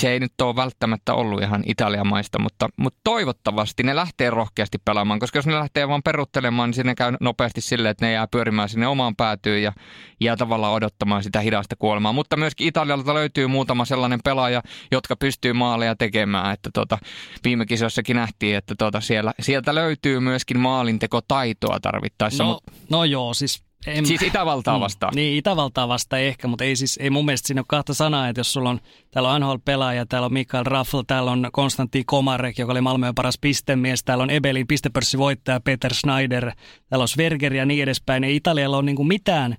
[0.00, 4.78] se ei nyt ole välttämättä ollut ihan Italian maista, mutta, mutta toivottavasti ne lähtee rohkeasti
[4.84, 8.26] pelaamaan, koska jos ne lähtee vaan peruttelemaan, niin sinne käy nopeasti silleen, että ne jää
[8.26, 9.72] pyörimään sinne omaan päätyyn ja
[10.20, 12.12] jää tavallaan odottamaan sitä hidasta kuolemaa.
[12.12, 16.98] Mutta myöskin Italialta löytyy muutama sellainen pelaaja, jotka pystyy maaleja tekemään, että tota,
[17.44, 22.44] viime kisoissakin nähtiin, että tota, siellä, sieltä löytyy myöskin maalintekotaitoa tarvittaessa.
[22.44, 22.72] No, mutta...
[22.90, 24.80] no joo, siis en, siis Itävaltaa mm.
[24.80, 25.14] vastaan.
[25.14, 28.28] Mm, niin, Itävaltaa vastaan ehkä, mutta ei siis, ei mun mielestä siinä ole kahta sanaa,
[28.28, 32.58] että jos sulla on, täällä on NHL-pelaaja, täällä on Mikael Raffl, täällä on Konstantin Komarek,
[32.58, 36.52] joka oli Malmöön paras pistemies, täällä on Ebelin pistepörssivoittaja Peter Schneider,
[36.88, 38.24] täällä on Sverger ja niin edespäin.
[38.24, 39.56] Ei Italialla ole niin kuin mitään,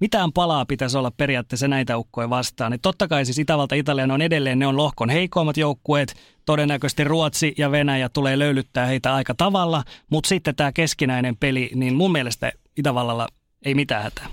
[0.00, 2.72] mitään palaa pitäisi olla periaatteessa näitä ukkoja vastaan.
[2.72, 6.14] Et totta kai siis Itävalta Italia on edelleen, ne on lohkon heikoimmat joukkueet,
[6.46, 11.94] todennäköisesti Ruotsi ja Venäjä tulee löylyttää heitä aika tavalla, mutta sitten tämä keskinäinen peli, niin
[11.94, 13.28] mun mielestä Itävallalla
[13.66, 14.26] ei mitään hätää.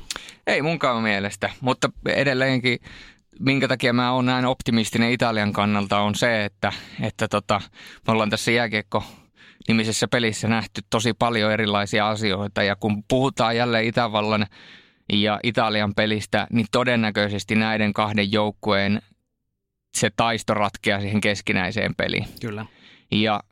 [0.48, 2.80] Ei munkaan mielestä, mutta edelleenkin
[3.40, 7.62] minkä takia mä oon näin optimistinen Italian kannalta on se, että, että tota,
[8.08, 9.04] me ollaan tässä jääkiekko
[9.68, 14.46] nimisessä pelissä nähty tosi paljon erilaisia asioita ja kun puhutaan jälleen Itävallan
[15.14, 19.02] ja Italian pelistä, niin todennäköisesti näiden kahden joukkueen
[19.98, 22.26] se taisto ratkeaa siihen keskinäiseen peliin.
[22.42, 22.66] Kyllä.
[23.12, 23.44] Ja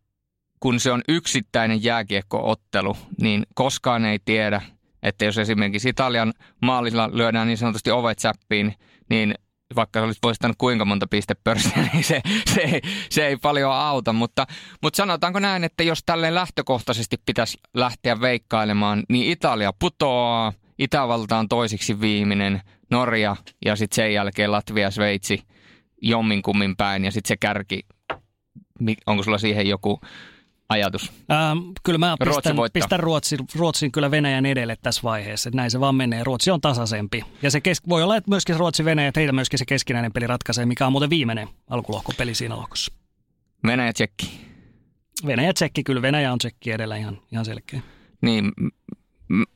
[0.60, 4.62] kun se on yksittäinen jääkiekkoottelu, niin koskaan ei tiedä–
[5.04, 8.74] että jos esimerkiksi Italian maalilla lyödään niin sanotusti ovet säppiin,
[9.10, 9.36] niin
[9.76, 12.22] vaikka olisi voistanut kuinka monta pistepörssiä, niin se,
[12.54, 14.14] se, ei, se ei paljon auta.
[14.14, 14.48] Mutta,
[14.82, 21.50] mutta sanotaanko näin, että jos tälle lähtökohtaisesti pitäisi lähteä veikkailemaan, niin Italia putoaa, Itävalta on
[21.50, 22.62] toisiksi viimeinen,
[22.92, 23.36] Norja
[23.66, 25.44] ja sitten sen jälkeen Latvia, Sveitsi
[26.02, 27.82] jomminkummin päin ja sitten se kärki,
[29.06, 30.02] onko sulla siihen joku
[30.72, 31.12] ajatus?
[31.32, 35.50] Ähm, kyllä mä pistän, Ruotsi pistän Ruotsin, Ruotsin kyllä Venäjän edelle tässä vaiheessa.
[35.50, 36.24] Että näin se vaan menee.
[36.24, 37.24] Ruotsi on tasaisempi.
[37.42, 40.28] Ja se kes- voi olla, että myöskin Ruotsi Venäjä, että heillä myöskin se keskinäinen peli
[40.28, 42.94] ratkaisee, mikä on muuten viimeinen alkulohkopeli siinä lohkossa.
[43.68, 44.42] Venäjä tsekki.
[45.26, 47.82] Venäjä tsekki, kyllä Venäjä on tsekki edellä ihan, ihan selkeä.
[48.22, 48.52] Niin,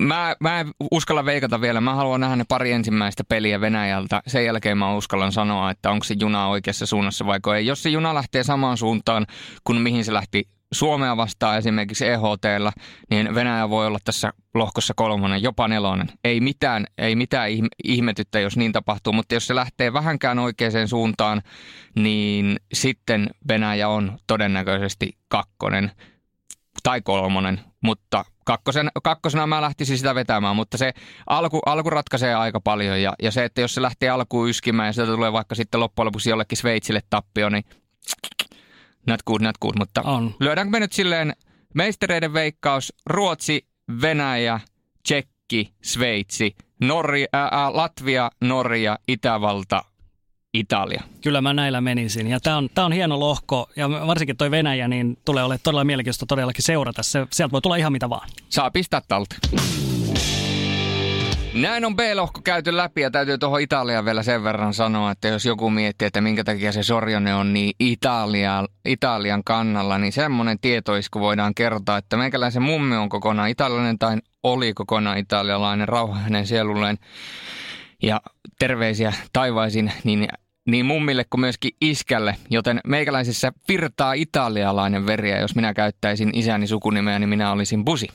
[0.01, 1.82] Mä, mä en uskalla veikata vielä.
[1.82, 4.21] Mä haluan nähdä ne pari ensimmäistä peliä Venäjältä.
[4.28, 7.65] Sen jälkeen mä uskallan sanoa, että onko se juna oikeassa suunnassa vai ei.
[7.65, 9.25] Jos se juna lähtee samaan suuntaan
[9.63, 12.71] kuin mihin se lähti Suomea vastaan esimerkiksi EHTllä,
[13.09, 16.07] niin Venäjä voi olla tässä lohkossa kolmonen, jopa nelonen.
[16.23, 17.49] Ei mitään, ei mitään
[17.83, 21.41] ihmetyttä, jos niin tapahtuu, mutta jos se lähtee vähänkään oikeaan suuntaan,
[21.95, 25.91] niin sitten Venäjä on todennäköisesti kakkonen.
[26.83, 30.93] tai kolmonen, mutta kakkosen, kakkosena mä lähtisin sitä vetämään, mutta se
[31.27, 34.93] alku, alku ratkaisee aika paljon ja, ja se, että jos se lähtee alkuun yskimään ja
[34.93, 37.63] sieltä tulee vaikka sitten loppujen lopuksi jollekin Sveitsille tappio, niin
[39.07, 40.35] not good, not good, mutta On.
[40.39, 41.35] lyödäänkö me nyt silleen
[41.73, 43.67] meistereiden veikkaus, Ruotsi,
[44.01, 44.59] Venäjä,
[45.03, 49.83] Tsekki, Sveitsi, Norja, ää, Latvia, Norja, Itävalta,
[50.53, 51.03] Italia.
[51.23, 52.27] Kyllä mä näillä menisin.
[52.27, 55.83] Ja tämä on, tää on hieno lohko, ja varsinkin toi Venäjä, niin tulee olemaan todella
[55.83, 57.03] mielenkiintoista todellakin seurata.
[57.03, 58.29] Se, sieltä voi tulla ihan mitä vaan.
[58.49, 59.39] Saa pistää talteen.
[61.55, 65.45] Näin on B-lohko käyty läpi ja täytyy tuohon Italiaan vielä sen verran sanoa, että jos
[65.45, 71.19] joku miettii, että minkä takia se Sorjone on niin Italia, Italian kannalla, niin semmoinen tietoisku
[71.19, 76.97] voidaan kertoa, että meikäläisen mummi on kokonaan italialainen tai oli kokonaan italialainen, rauha hänen sielulleen
[78.03, 78.21] ja
[78.59, 80.27] terveisiä taivaisin niin,
[80.65, 87.19] niin mummille kuin myöskin iskälle, joten meikäläisessä virtaa italialainen veriä, jos minä käyttäisin isäni sukunimeä,
[87.19, 88.08] niin minä olisin Busi.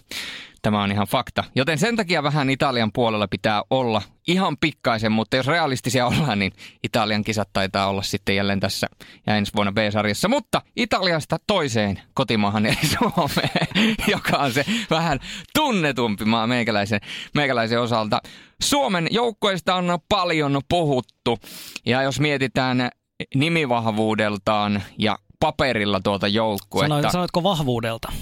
[0.63, 1.45] Tämä on ihan fakta.
[1.55, 6.53] Joten sen takia vähän Italian puolella pitää olla ihan pikkaisen, mutta jos realistisia ollaan, niin
[6.83, 8.87] Italian kisat taitaa olla sitten jälleen tässä
[9.27, 10.29] ja ensi vuonna B-sarjassa.
[10.29, 13.67] Mutta Italiasta toiseen kotimaahan eli Suomeen,
[14.15, 15.19] joka on se vähän
[15.55, 17.01] tunnetumpi maa meikäläisen,
[17.35, 18.21] meikäläisen osalta.
[18.63, 21.39] Suomen joukkueista on paljon puhuttu
[21.87, 22.91] ja jos mietitään
[23.35, 26.95] nimivahvuudeltaan ja paperilla tuota joukkuetta.
[26.95, 28.13] Sanoit, sanoitko vahvuudelta?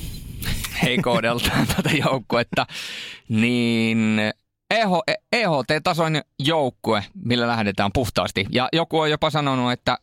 [0.83, 2.67] heikoudeltaan tätä joukkuetta,
[3.29, 4.21] niin
[4.71, 4.89] EH,
[5.33, 8.47] EHT-tasoinen joukkue, millä lähdetään puhtaasti.
[8.51, 9.99] Ja joku on jopa sanonut, että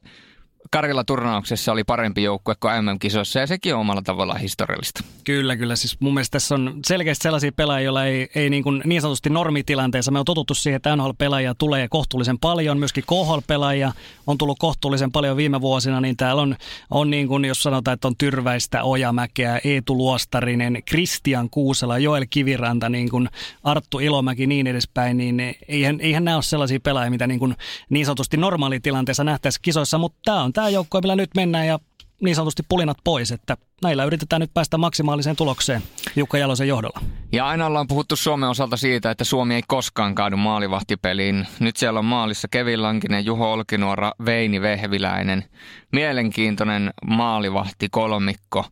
[0.72, 5.04] Karilla turnauksessa oli parempi joukkue kuin MM-kisoissa ja sekin on omalla tavallaan historiallista.
[5.24, 5.76] Kyllä, kyllä.
[5.76, 9.30] Siis mun mielestä tässä on selkeästi sellaisia pelaajia, joilla ei, ei niin, kuin niin sanotusti
[9.30, 10.12] normitilanteessa.
[10.12, 12.78] Me on totuttu siihen, että NHL-pelaajia tulee kohtuullisen paljon.
[12.78, 13.92] Myöskin KHL-pelaajia
[14.28, 16.02] on tullut kohtuullisen paljon viime vuosina.
[16.02, 16.56] Niin täällä on,
[16.90, 22.90] on niin kuin, jos sanotaan, että on Tyrväistä, Ojamäkeä, Eetu Luostarinen, Kristian Kuusela, Joel Kiviranta,
[22.90, 23.30] niin kuin
[23.64, 25.18] Arttu Ilomäki niin edespäin.
[25.18, 27.56] Niin eihän, eihän nämä ole sellaisia pelaajia, mitä niin, kuin
[27.90, 29.98] niin sanotusti normaalitilanteessa nähtäisiin kisoissa.
[29.98, 31.80] Mutta tämä on tämä joukko, millä nyt mennään ja
[32.22, 35.82] niin sanotusti pulinat pois, että näillä yritetään nyt päästä maksimaaliseen tulokseen
[36.16, 37.02] Jukka Jalosen johdolla.
[37.32, 41.48] Ja aina ollaan puhuttu Suomen osalta siitä, että Suomi ei koskaan kaadu maalivahtipeliin.
[41.60, 45.44] Nyt siellä on maalissa Kevin Lankinen, Juho Olkinuora, Veini Vehviläinen.
[45.92, 48.66] Mielenkiintoinen maalivahti kolmikko.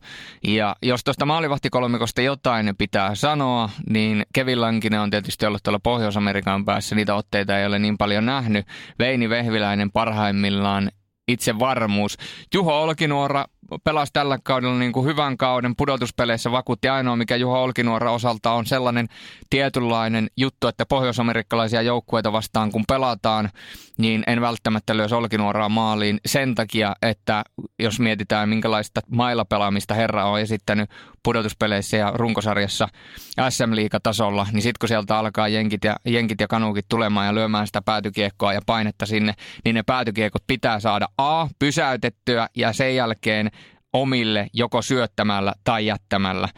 [0.46, 6.64] Ja jos tuosta maalivahtikolmikosta jotain pitää sanoa, niin Kevin Lankinen on tietysti ollut tuolla Pohjois-Amerikan
[6.64, 6.94] päässä.
[6.94, 8.66] Niitä otteita ei ole niin paljon nähnyt.
[8.98, 10.90] Veini Vehviläinen parhaimmillaan
[11.28, 12.16] itse varmuus.
[12.54, 13.46] Juho Olkinuora
[13.84, 18.66] pelasi tällä kaudella niin kuin hyvän kauden pudotuspeleissä vakuutti ainoa, mikä Juho Olkinuora osalta on
[18.66, 19.06] sellainen
[19.50, 23.50] tietynlainen juttu, että pohjoisamerikkalaisia joukkueita vastaan kun pelataan,
[23.98, 27.44] niin en välttämättä lyö Olkinuoraa maaliin sen takia, että
[27.78, 30.90] jos mietitään minkälaista mailapelaamista herra on esittänyt
[31.22, 32.88] pudotuspeleissä ja runkosarjassa
[33.50, 37.82] SM-liigatasolla, niin sitten kun sieltä alkaa jenkit ja, jenkit ja kanukit tulemaan ja lyömään sitä
[37.82, 43.50] päätykiekkoa ja painetta sinne, niin ne päätykiekot pitää saada A, pysäytettyä ja sen jälkeen
[43.94, 46.48] omille joko syöttämällä tai jättämällä.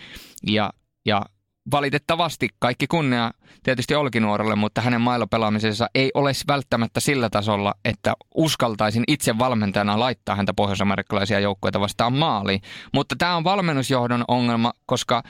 [0.47, 0.73] Ja,
[1.07, 1.23] ja
[1.71, 3.31] valitettavasti kaikki kunnia
[3.63, 10.37] tietysti Olkinuorelle, mutta hänen mailopelaamisensa ei ole välttämättä sillä tasolla, että uskaltaisin itse valmentajana laittaa
[10.37, 12.61] häntä pohjoisamerikkalaisia joukkoita vastaan maaliin.
[12.95, 15.23] Mutta tämä on valmennusjohdon ongelma, koska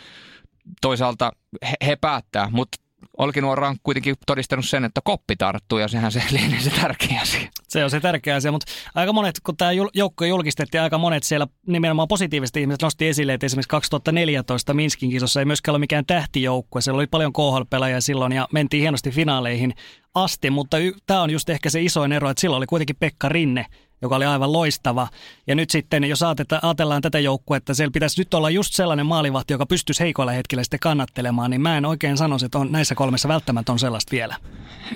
[0.80, 2.85] toisaalta he, he päättää, mutta
[3.18, 7.48] Olkinuora on kuitenkin todistanut sen, että koppi tarttuu ja sehän se lienee se tärkeä asia.
[7.68, 11.46] Se on se tärkeä asia, mutta aika monet, kun tämä joukko julkistettiin, aika monet siellä
[11.66, 16.80] nimenomaan positiivisesti ihmiset nosti esille, että esimerkiksi 2014 Minskin kisossa ei myöskään ole mikään tähtijoukkue.
[16.80, 19.74] Siellä oli paljon KHL-pelaajia silloin ja mentiin hienosti finaaleihin
[20.14, 23.28] asti, mutta y- tämä on just ehkä se isoin ero, että silloin oli kuitenkin Pekka
[23.28, 23.66] Rinne,
[24.02, 25.08] joka oli aivan loistava.
[25.46, 29.66] Ja nyt sitten, jos ajatellaan tätä joukkuetta, siellä pitäisi nyt olla just sellainen maalivahti, joka
[29.66, 33.72] pystyisi heikoilla hetkillä sitten kannattelemaan, niin mä en oikein sanoisi, että on näissä kolmessa välttämättä
[33.72, 34.36] on sellaista vielä.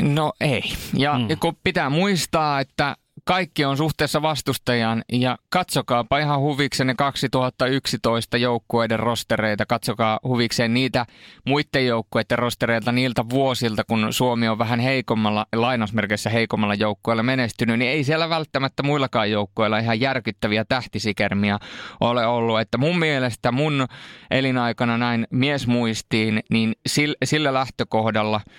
[0.01, 0.63] No ei.
[0.97, 1.39] Ja mm.
[1.41, 9.67] kun pitää muistaa, että kaikki on suhteessa vastustajan ja katsokaapa ihan huviksenne 2011 joukkueiden rostereita,
[9.67, 11.07] katsokaa huvikseen niitä
[11.47, 17.91] muiden joukkueiden rostereita niiltä vuosilta, kun Suomi on vähän heikommalla, lainausmerkeissä heikommalla joukkueella menestynyt, niin
[17.91, 21.59] ei siellä välttämättä muillakaan joukkueilla ihan järkyttäviä tähtisikermiä
[22.01, 22.61] ole ollut.
[22.61, 23.87] Että mun mielestä mun
[24.31, 26.73] elinaikana näin miesmuistiin, niin
[27.25, 28.41] sillä lähtökohdalla–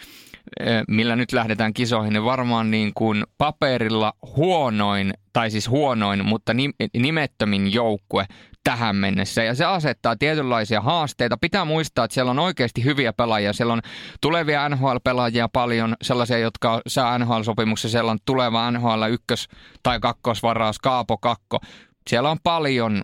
[0.87, 6.53] millä nyt lähdetään kisoihin, niin varmaan niin kuin paperilla huonoin, tai siis huonoin, mutta
[6.93, 8.25] nimettömin joukkue
[8.63, 9.43] tähän mennessä.
[9.43, 11.37] Ja se asettaa tietynlaisia haasteita.
[11.41, 13.53] Pitää muistaa, että siellä on oikeasti hyviä pelaajia.
[13.53, 13.81] Siellä on
[14.21, 17.89] tulevia NHL-pelaajia paljon, sellaisia, jotka saa NHL-sopimuksessa.
[17.89, 19.47] Siellä on tuleva NHL ykkös-
[19.83, 21.59] tai kakkosvaraus, Kaapo Kakko.
[22.09, 23.01] Siellä on paljon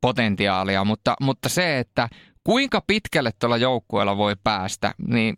[0.00, 2.08] potentiaalia, mutta, mutta se, että
[2.44, 5.36] kuinka pitkälle tuolla joukkueella voi päästä, niin,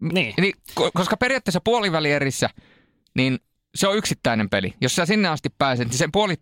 [0.00, 0.34] Niin.
[0.40, 0.54] niin
[0.94, 2.50] koska periaatteessa puolivälierissä,
[3.14, 3.38] niin
[3.74, 4.74] se on yksittäinen peli.
[4.80, 6.34] Jos sä sinne asti pääset, niin sen puoli,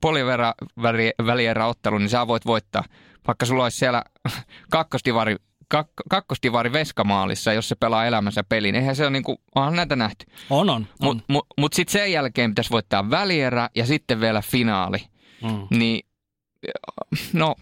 [0.00, 2.84] puolivälierä ottelu, niin sä voit voittaa.
[3.26, 4.04] Vaikka sulla olisi siellä
[4.70, 5.36] kakkostivari,
[5.68, 8.74] kak, kakkostivari veskamaalissa, jos se pelaa elämänsä pelin.
[8.74, 10.26] Eihän se ole niin kuin, onhan näitä nähty.
[10.50, 10.76] On, on.
[10.76, 10.86] on.
[11.00, 14.98] Mutta mut, mut sitten sen jälkeen pitäisi voittaa välierä ja sitten vielä finaali.
[15.42, 15.78] Mm.
[15.78, 16.06] Niin,
[17.32, 17.54] no,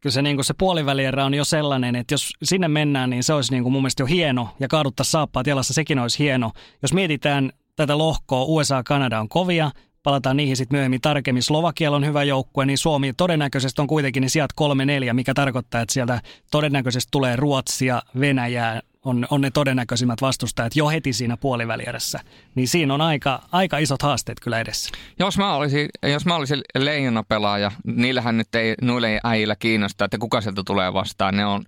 [0.00, 3.32] Kyllä se, niin kuin se puolivälierä on jo sellainen, että jos sinne mennään, niin se
[3.32, 6.50] olisi niin kuin mun mielestä jo hieno ja kaaduttaa saappaat jalassa, sekin olisi hieno.
[6.82, 9.70] Jos mietitään tätä lohkoa, USA Kanada on kovia,
[10.02, 11.42] palataan niihin sitten myöhemmin tarkemmin.
[11.42, 15.92] Slovakialla on hyvä joukkue, niin Suomi todennäköisesti on kuitenkin niin kolme neljä, mikä tarkoittaa, että
[15.92, 22.20] sieltä todennäköisesti tulee Ruotsia, Venäjää, on, on ne todennäköisimmät vastustajat jo heti siinä puolivälierässä.
[22.54, 24.90] Niin siinä on aika, aika isot haasteet kyllä edessä.
[25.18, 30.40] Jos mä olisin, jos mä olisin leijonapelaaja, niillähän nyt ei noille äijillä kiinnostaa, että kuka
[30.40, 31.36] sieltä tulee vastaan.
[31.36, 31.64] Ne on,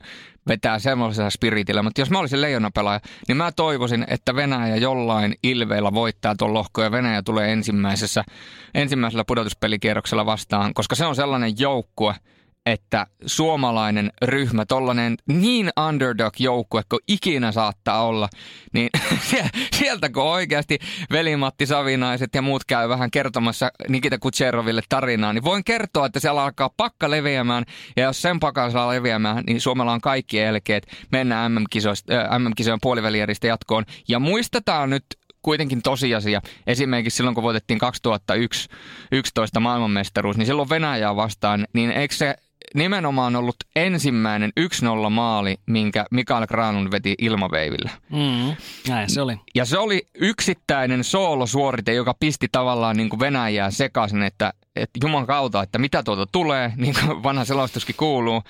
[0.49, 1.83] vetää semmoisella spiritillä.
[1.83, 6.83] Mutta jos mä olisin leijonapelaaja, niin mä toivoisin, että Venäjä jollain ilveillä voittaa tuon lohko
[6.83, 8.25] ja Venäjä tulee ensimmäisessä,
[8.75, 12.15] ensimmäisellä pudotuspelikierroksella vastaan, koska se on sellainen joukkue,
[12.67, 18.29] että suomalainen ryhmä, tollanen niin underdog-joukkue kuin ikinä saattaa olla,
[18.73, 18.91] niin
[19.79, 20.79] sieltä kun oikeasti
[21.11, 26.43] velimatti Savinaiset ja muut käy vähän kertomassa Nikita Kutseroville tarinaa, niin voin kertoa, että siellä
[26.43, 27.65] alkaa pakka leviämään,
[27.97, 33.85] ja jos sen pakan saa leviämään, niin Suomella on kaikki elkeet mennä MM-kisojen puolivälieristä jatkoon.
[34.09, 35.05] Ja muistetaan nyt
[35.43, 36.41] kuitenkin tosiasia.
[36.67, 42.35] Esimerkiksi silloin, kun voitettiin 2011 maailmanmestaruus, niin silloin Venäjää vastaan, niin eikö se
[42.75, 44.53] nimenomaan ollut ensimmäinen
[45.07, 47.91] 1-0 maali, minkä Mikael Granlund veti ilmaveivillä.
[48.11, 48.57] Mm,
[48.89, 49.41] näin se oli.
[49.55, 55.27] Ja se oli yksittäinen soolosuorite, joka pisti tavallaan niin kuin Venäjää sekaisin, että, että Juman
[55.27, 58.43] kautta, että mitä tuolta tulee, niin kuin vanha selostuskin kuuluu.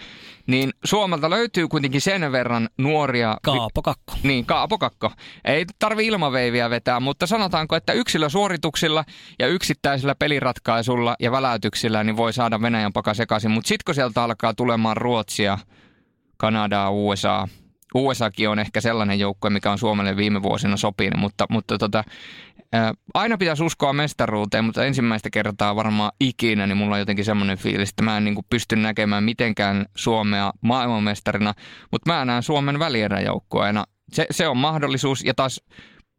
[0.47, 3.37] Niin Suomelta löytyy kuitenkin sen verran nuoria...
[3.43, 4.15] Kaapo kakko.
[4.23, 5.13] Niin, Kaapo kakko.
[5.45, 9.05] Ei tarvi ilmaveiviä vetää, mutta sanotaanko, että yksilösuorituksilla
[9.39, 13.51] ja yksittäisillä peliratkaisulla ja väläytyksillä niin voi saada Venäjän paka sekaisin.
[13.51, 15.59] Mutta sitten kun sieltä alkaa tulemaan Ruotsia,
[16.37, 17.49] Kanadaa, USA,
[17.95, 22.05] USAkin on ehkä sellainen joukkue, mikä on Suomelle viime vuosina sopinut, mutta, mutta tota,
[22.73, 27.59] ää, aina pitäisi uskoa mestaruuteen, mutta ensimmäistä kertaa varmaan ikinä, niin mulla on jotenkin semmoinen
[27.59, 31.55] fiilis, että mä en niin kuin pysty näkemään mitenkään Suomea maailmanmestarina,
[31.93, 33.85] mutta mä näen Suomen välieräjoukkueena.
[34.13, 35.61] Se, se on mahdollisuus ja taas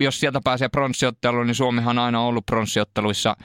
[0.04, 3.36] jos sieltä pääsee pronssiotteluun, niin Suomihan on aina ollut pronssiotteluissa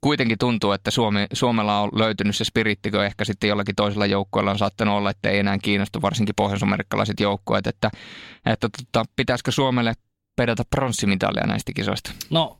[0.00, 4.50] kuitenkin tuntuu, että Suomi, Suomella on löytynyt se spiritti, kun ehkä sitten jollakin toisella joukkueella
[4.50, 7.90] on saattanut olla, että ei enää kiinnostu varsinkin pohjois-amerikkalaiset joukkueet, että,
[8.46, 9.94] että tota, pitäisikö Suomelle
[10.36, 12.12] pedata pronssimitalia näistä kisoista?
[12.30, 12.58] No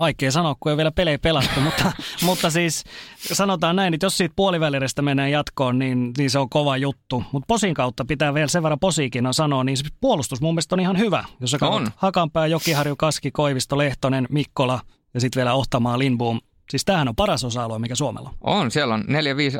[0.00, 2.84] Vaikea sanoa, kun ei vielä pelejä pelattu, mutta, mutta siis
[3.32, 7.24] sanotaan näin, että jos siitä puolivälirestä mennään jatkoon, niin, niin se on kova juttu.
[7.32, 10.74] Mutta posin kautta pitää vielä sen verran posiikin on sanoa, niin se puolustus mun mielestä
[10.74, 11.24] on ihan hyvä.
[11.40, 11.90] Jos sä on.
[11.96, 14.80] Hakanpää, Jokiharju, Kaski, Koivisto, Lehtonen, Mikkola
[15.14, 18.58] ja sitten vielä Ohtamaa, Lindboom, Siis tämähän on paras osa-alue, mikä Suomella on.
[18.58, 19.04] On, siellä on 4-5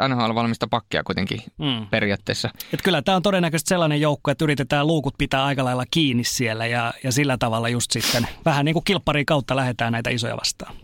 [0.09, 1.87] NHL-valmista pakkia kuitenkin mm.
[1.87, 2.51] periaatteessa.
[2.73, 6.67] Et kyllä tämä on todennäköisesti sellainen joukko, että yritetään luukut pitää aika lailla kiinni siellä
[6.67, 10.75] ja, ja sillä tavalla just sitten vähän niin kuin kilpparin kautta lähdetään näitä isoja vastaan.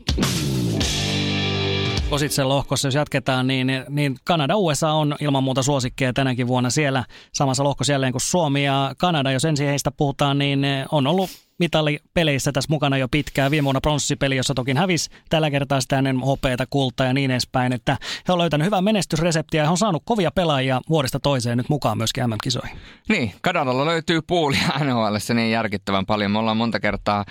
[2.11, 7.05] Ositsen lohkossa, jos jatketaan, niin, niin Kanada USA on ilman muuta suosikkeja tänäkin vuonna siellä
[7.33, 9.33] samassa lohkossa jälleen kuin Suomi ja Kanada.
[9.33, 13.51] Jos ensin heistä puhutaan, niin on ollut mitalipeleissä tässä mukana jo pitkään.
[13.51, 17.73] Viime vuonna pronssipeli, jossa toki hävisi tällä kertaa sitä ennen hopeita, kultaa ja niin edespäin.
[17.73, 17.97] Että
[18.29, 21.99] he on löytänyt hyvää menestysreseptiä ja he on saanut kovia pelaajia vuodesta toiseen nyt mukaan
[21.99, 22.79] myöskin MM-kisoihin.
[23.09, 26.31] Niin, Kanadalla löytyy puulia NHL niin järkittävän paljon.
[26.31, 27.25] Me ollaan monta kertaa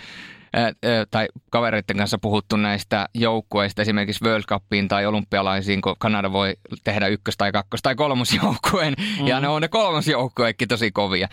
[1.12, 7.08] tai kavereiden kanssa puhuttu näistä joukkueista esimerkiksi World Cupiin tai olympialaisiin, kun Kanada voi tehdä
[7.08, 9.28] ykkös- tai kakkos- tai kolmosjoukkueen, mm.
[9.28, 11.28] ja ne on ne kolmosjoukkueetkin tosi kovia.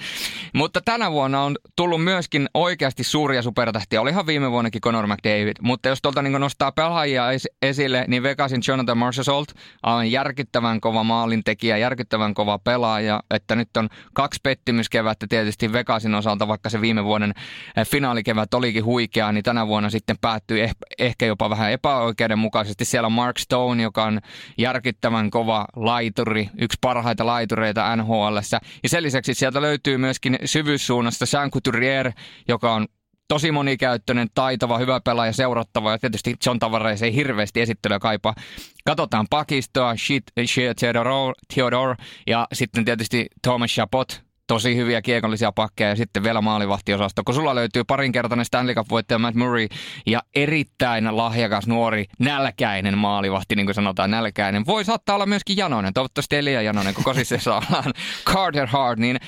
[0.55, 4.01] Mutta tänä vuonna on tullut myöskin oikeasti suuria supertähtiä.
[4.01, 7.27] Olihan viime vuonnakin Conor McDavid, mutta jos tuolta niin nostaa pelaajia
[7.63, 9.49] esille, niin Vegasin Jonathan Marchessault
[9.83, 16.49] on järkyttävän kova maalintekijä, järkyttävän kova pelaaja, että nyt on kaksi pettymyskevättä tietysti Vegasin osalta,
[16.49, 17.35] vaikka se viime vuoden
[17.87, 22.85] finaalikevät olikin huikea oikeaa, niin tänä vuonna sitten päättyi eh, ehkä jopa vähän epäoikeudenmukaisesti.
[22.85, 24.21] Siellä on Mark Stone, joka on
[24.59, 28.37] järkyttävän kova laituri, yksi parhaita laitureita NHL.
[28.83, 32.13] Ja sen lisäksi sieltä löytyy myöskin syvyyssuunnasta Jean Couturier,
[32.49, 32.87] joka on
[33.29, 38.35] tosi monikäyttöinen, taitava, hyvä pelaaja, seurattava ja tietysti John Tavares ei hirveästi esittelyä kaipaa.
[38.85, 40.25] Katsotaan pakistoa, Shit,
[40.79, 41.95] Theodore, Theodore
[42.27, 47.23] ja sitten tietysti Thomas Chapot, tosi hyviä kiekollisia pakkeja ja sitten vielä maalivahtiosasto.
[47.25, 49.69] Kun sulla löytyy parinkertainen Stanley Cup-voittaja Matt Murray
[50.07, 54.67] ja erittäin lahjakas nuori nälkäinen maalivahti, niin kuin sanotaan nälkäinen.
[54.67, 57.93] Voi saattaa olla myöskin Janonen, toivottavasti Elia Janonen, kun kosissa ollaan
[58.25, 59.19] Carter Hard, niin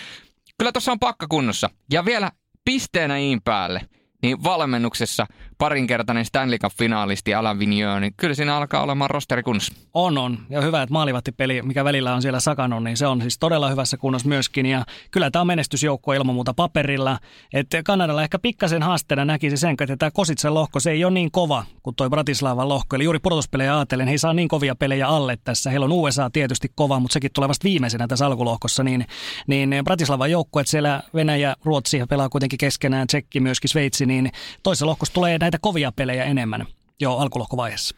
[0.59, 1.71] kyllä tuossa on pakka kunnossa.
[1.93, 2.31] Ja vielä
[2.65, 3.81] pisteenä iin päälle–
[4.25, 5.27] niin valmennuksessa
[5.59, 9.75] parinkertainen Stanley Cup-finaalisti Alan Vigneault, niin kyllä siinä alkaa olemaan rosteri kunnossa.
[9.95, 10.39] On, on.
[10.51, 13.97] Ja hyvä, että maalivahtipeli, mikä välillä on siellä sakannut, niin se on siis todella hyvässä
[13.97, 14.67] kunnossa myöskin.
[14.67, 17.19] Ja kyllä tämä on menestysjoukko ilman muuta paperilla.
[17.53, 21.31] Että Kanadalla ehkä pikkasen haasteena näkisi sen, että tämä Kositsen lohko, se ei ole niin
[21.31, 22.97] kova kuin toi Bratislavan lohko.
[22.97, 25.71] Eli juuri pudotuspelejä ajatellen, he ei saa niin kovia pelejä alle tässä.
[25.71, 28.83] Heillä on USA tietysti kova, mutta sekin tulee vasta viimeisenä tässä alkulohkossa.
[28.83, 29.07] Niin,
[29.47, 34.31] niin Bratislavan joukko, että siellä Venäjä, Ruotsi pelaa kuitenkin keskenään, Tsekki myöskin, Sveitsi, niin
[34.63, 36.67] toisessa lohkossa tulee näitä kovia pelejä enemmän
[37.01, 37.97] jo alkulohkovaiheessa.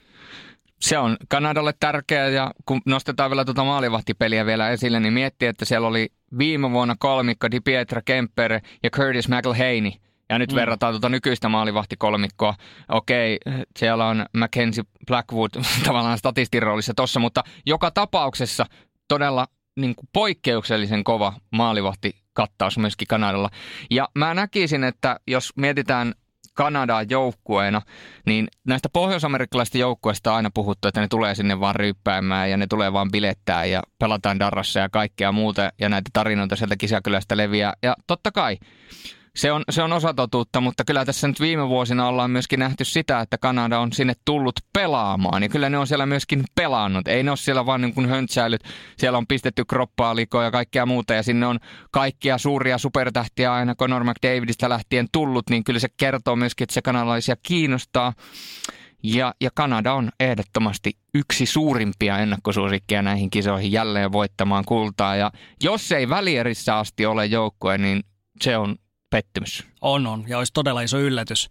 [0.80, 5.64] Se on Kanadalle tärkeää ja kun nostetaan vielä tuota maalivahtipeliä vielä esille, niin miettii, että
[5.64, 9.92] siellä oli viime vuonna kolmikko Di Pietra Kemper ja Curtis McElhaney.
[10.28, 10.56] Ja nyt mm.
[10.56, 12.54] verrataan tuota nykyistä maalivahtikolmikkoa.
[12.88, 13.38] Okei,
[13.78, 15.50] siellä on Mackenzie Blackwood
[15.86, 18.66] tavallaan statistin roolissa tossa, mutta joka tapauksessa
[19.08, 23.50] todella niin kuin poikkeuksellisen kova maalivahti kattaus myöskin Kanadalla.
[23.90, 26.14] Ja mä näkisin, että jos mietitään
[26.56, 27.82] Kanadaa joukkueena,
[28.26, 32.66] niin näistä pohjoisamerikkalaisista joukkueista on aina puhuttu, että ne tulee sinne vaan ryyppäämään ja ne
[32.66, 37.72] tulee vaan bilettää ja pelataan darrassa ja kaikkea muuta ja näitä tarinoita sieltä kisakylästä leviää.
[37.82, 38.58] Ja totta kai
[39.36, 42.84] se on, se on osa totuutta, mutta kyllä tässä nyt viime vuosina ollaan myöskin nähty
[42.84, 45.42] sitä, että Kanada on sinne tullut pelaamaan.
[45.42, 47.08] Ja kyllä ne on siellä myöskin pelannut.
[47.08, 48.60] Ei ne ole siellä vaan niin kuin höntsäilyt.
[48.98, 51.14] Siellä on pistetty kroppaa, likoa ja kaikkea muuta.
[51.14, 51.58] Ja sinne on
[51.90, 55.50] kaikkia suuria supertähtiä aina Conor McDavidista lähtien tullut.
[55.50, 58.12] Niin kyllä se kertoo myöskin, että se kanalaisia kiinnostaa.
[59.02, 65.16] Ja, ja Kanada on ehdottomasti yksi suurimpia ennakkosuosikkeja näihin kisoihin jälleen voittamaan kultaa.
[65.16, 65.32] Ja
[65.62, 68.02] jos ei välierissä asti ole joukkue, niin
[68.40, 68.76] se on
[69.10, 69.64] pettymys.
[69.80, 70.24] On, on.
[70.28, 71.50] Ja olisi todella iso yllätys.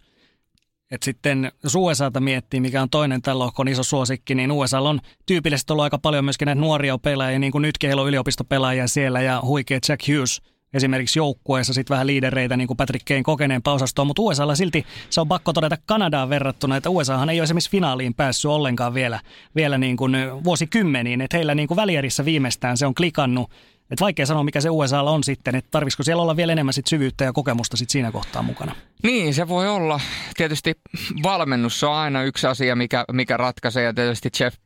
[0.90, 5.00] Et sitten jos USAta miettii, mikä on toinen tällä lohkon iso suosikki, niin USA on
[5.26, 9.20] tyypillisesti ollut aika paljon myöskin näitä nuoria pelaajia, niin kuin nytkin heillä on yliopistopelaajia siellä
[9.20, 10.42] ja huikea Jack Hughes
[10.74, 15.20] esimerkiksi joukkueessa sitten vähän liidereitä niin kuin Patrick Kane kokeneempaa osastoa, mutta USAlla silti se
[15.20, 19.20] on pakko todeta Kanadaan verrattuna, että USAhan ei ole esimerkiksi finaaliin päässyt ollenkaan vielä,
[19.56, 23.50] vielä niin kuin vuosikymmeniin, että heillä niin kuin välierissä viimeistään se on klikannut
[23.90, 26.86] et vaikea sanoa, mikä se USAlla on sitten, että tarvisiko siellä olla vielä enemmän sit
[26.86, 28.76] syvyyttä ja kokemusta sit siinä kohtaa mukana?
[29.02, 30.00] Niin, se voi olla.
[30.36, 30.74] Tietysti
[31.22, 34.56] valmennus on aina yksi asia, mikä, mikä ratkaisee ja tietysti Jeff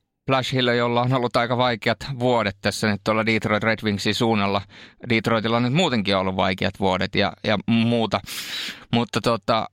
[0.53, 4.62] Hill, jolla on ollut aika vaikeat vuodet tässä nyt tuolla Detroit Red Wingsin suunnalla.
[5.09, 8.21] Detroitilla on nyt muutenkin ollut vaikeat vuodet ja, ja muuta.
[8.93, 9.68] Mutta tota,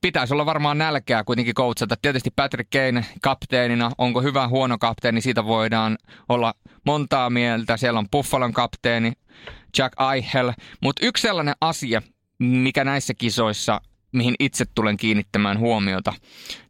[0.00, 1.96] pitäisi olla varmaan nälkää kuitenkin koutsata.
[2.02, 6.54] Tietysti Patrick Kane kapteenina, onko hyvä huono kapteeni, siitä voidaan olla
[6.86, 7.76] montaa mieltä.
[7.76, 9.12] Siellä on Buffalon kapteeni,
[9.78, 10.52] Jack Eichel.
[10.82, 12.02] Mutta yksi sellainen asia,
[12.38, 13.80] mikä näissä kisoissa
[14.12, 16.12] mihin itse tulen kiinnittämään huomiota,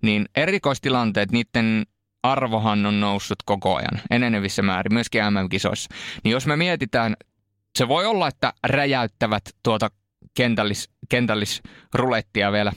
[0.02, 1.86] niin erikoistilanteet, niiden
[2.22, 5.94] arvohan on noussut koko ajan, enenevissä määrin, myöskin MM-kisoissa.
[6.24, 7.16] Niin jos me mietitään,
[7.78, 9.90] se voi olla, että räjäyttävät tuota
[10.34, 12.72] kentällis, kentällisrulettia vielä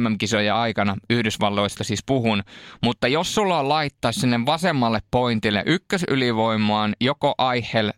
[0.00, 2.42] MM-kisojen aikana, Yhdysvalloista siis puhun,
[2.82, 7.92] mutta jos sulla on laittaa sinne vasemmalle pointille ykkösylivoimaan joko Aihel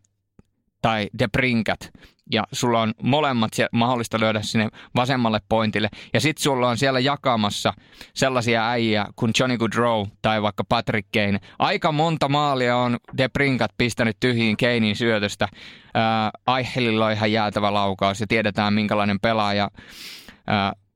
[0.83, 1.91] tai De Brinkat,
[2.33, 5.89] ja sulla on molemmat mahdollista löydä sinne vasemmalle pointille.
[6.15, 7.73] Ja sit sulla on siellä jakamassa
[8.15, 11.39] sellaisia äijä kuin Johnny Goodrow tai vaikka Patrick Kane.
[11.59, 15.45] Aika monta maalia on De Brinkat pistänyt tyhjiin Kanein syötöstä.
[15.45, 19.71] Äh, Aihelilla on ihan jäätävä laukaus ja tiedetään minkälainen pelaaja
[20.51, 20.88] äh,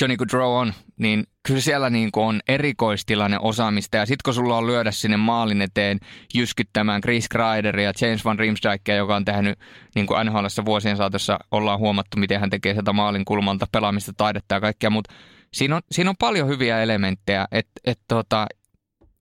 [0.00, 3.96] Johnny Goodrow on, niin kyllä siellä niin kuin on erikoistilanne osaamista.
[3.96, 5.98] Ja sitten kun sulla on lyödä sinne maalin eteen
[6.34, 9.58] jyskyttämään Chris Kreideria ja James Van Riemsdykea, joka on tehnyt
[9.94, 14.54] niin kuin NHL vuosien saatossa, ollaan huomattu, miten hän tekee sieltä maalin kulmalta pelaamista, taidetta
[14.54, 15.14] ja kaikkea, mutta
[15.52, 18.46] siinä on, siinä on paljon hyviä elementtejä, että et, tota,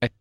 [0.02, 0.14] et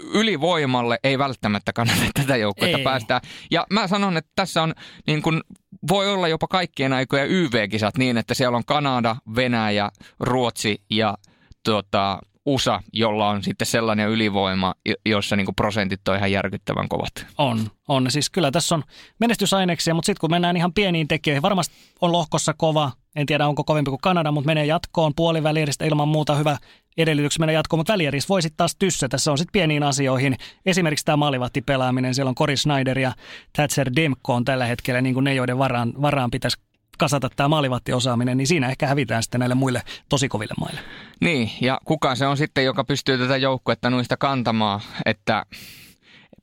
[0.00, 3.20] ylivoimalle ei välttämättä kannata tätä joukkuetta päästää.
[3.50, 4.74] Ja mä sanon, että tässä on
[5.06, 5.40] niin kuin,
[5.88, 9.90] voi olla jopa kaikkien aikojen YV-kisat niin, että siellä on Kanada, Venäjä,
[10.20, 11.18] Ruotsi ja
[11.64, 14.74] tota, USA, jolla on sitten sellainen ylivoima,
[15.06, 17.26] jossa niin prosentit on ihan järkyttävän kovat.
[17.38, 18.10] On, on.
[18.10, 18.82] Siis kyllä tässä on
[19.18, 23.64] menestysaineksia, mutta sitten kun mennään ihan pieniin tekijöihin, varmasti on lohkossa kova, en tiedä onko
[23.64, 26.58] kovempi kuin Kanada, mutta menee jatkoon puolivälieristä ilman muuta hyvä
[26.96, 29.18] edellytyksiä mennä jatkoon, mutta välieris voi sitten taas tyssätä.
[29.18, 30.36] Se on sitten pieniin asioihin.
[30.66, 31.24] Esimerkiksi tämä
[31.66, 33.12] pelaaminen, siellä on Cory Snyder ja
[33.52, 36.65] Thatcher Demko on tällä hetkellä niin kuin ne, joiden varaan, varaan pitäisi
[36.96, 40.80] kasata tämä maalivahtiosaaminen, niin siinä ehkä hävitään sitten näille muille tosi koville maille.
[41.20, 45.46] Niin, ja kuka se on sitten, joka pystyy tätä joukkuetta noista kantamaan, että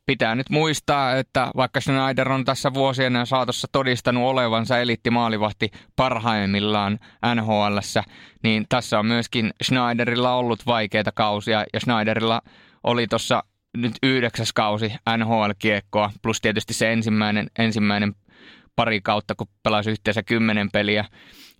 [0.05, 6.99] pitää nyt muistaa, että vaikka Schneider on tässä vuosien saatossa todistanut olevansa eliittimaalivahti parhaimmillaan
[7.35, 7.77] nhl
[8.43, 12.41] niin tässä on myöskin Schneiderilla ollut vaikeita kausia ja Schneiderilla
[12.83, 13.43] oli tuossa
[13.77, 18.15] nyt yhdeksäs kausi NHL-kiekkoa, plus tietysti se ensimmäinen, ensimmäinen
[18.76, 21.05] pari kautta, kun pelasi yhteensä kymmenen peliä,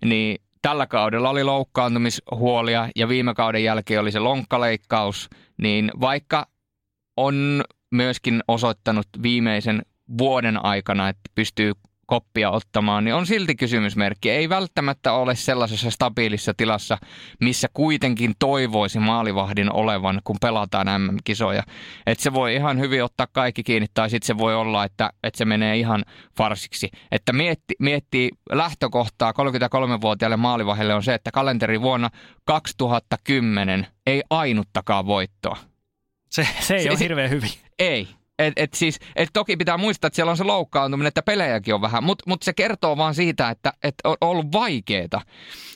[0.04, 6.46] niin tällä kaudella oli loukkaantumishuolia ja viime kauden jälkeen oli se lonkkaleikkaus, niin vaikka
[7.16, 9.82] on myöskin osoittanut viimeisen
[10.18, 11.72] vuoden aikana, että pystyy
[12.06, 14.30] koppia ottamaan, niin on silti kysymysmerkki.
[14.30, 16.98] Ei välttämättä ole sellaisessa stabiilissa tilassa,
[17.40, 21.62] missä kuitenkin toivoisi maalivahdin olevan, kun pelataan MM-kisoja.
[22.06, 25.38] Että se voi ihan hyvin ottaa kaikki kiinni, tai sitten se voi olla, että, että
[25.38, 26.04] se menee ihan
[26.36, 26.90] farsiksi.
[27.12, 32.10] Että mietti, miettii lähtökohtaa 33-vuotiaalle maalivahdille on se, että kalenteri vuonna
[32.44, 35.56] 2010 ei ainuttakaan voittoa.
[36.30, 37.50] Se, se ei se, ole hirveän hyvin.
[37.78, 38.08] Ei.
[38.38, 41.80] Et, et siis, et toki pitää muistaa, että siellä on se loukkaantuminen, että pelejäkin on
[41.80, 45.20] vähän, mutta mut se kertoo vaan siitä, että, että on ollut vaikeeta.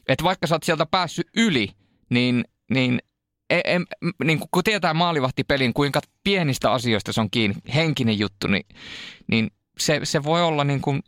[0.09, 1.71] Että vaikka sä oot sieltä päässyt yli,
[2.11, 2.99] niin, niin,
[3.51, 3.81] e, e,
[4.25, 8.67] niin kun tietää maalivahtipelin, kuinka pienistä asioista se on kiinni, henkinen juttu, niin,
[9.27, 11.03] niin se, se voi olla niin kuin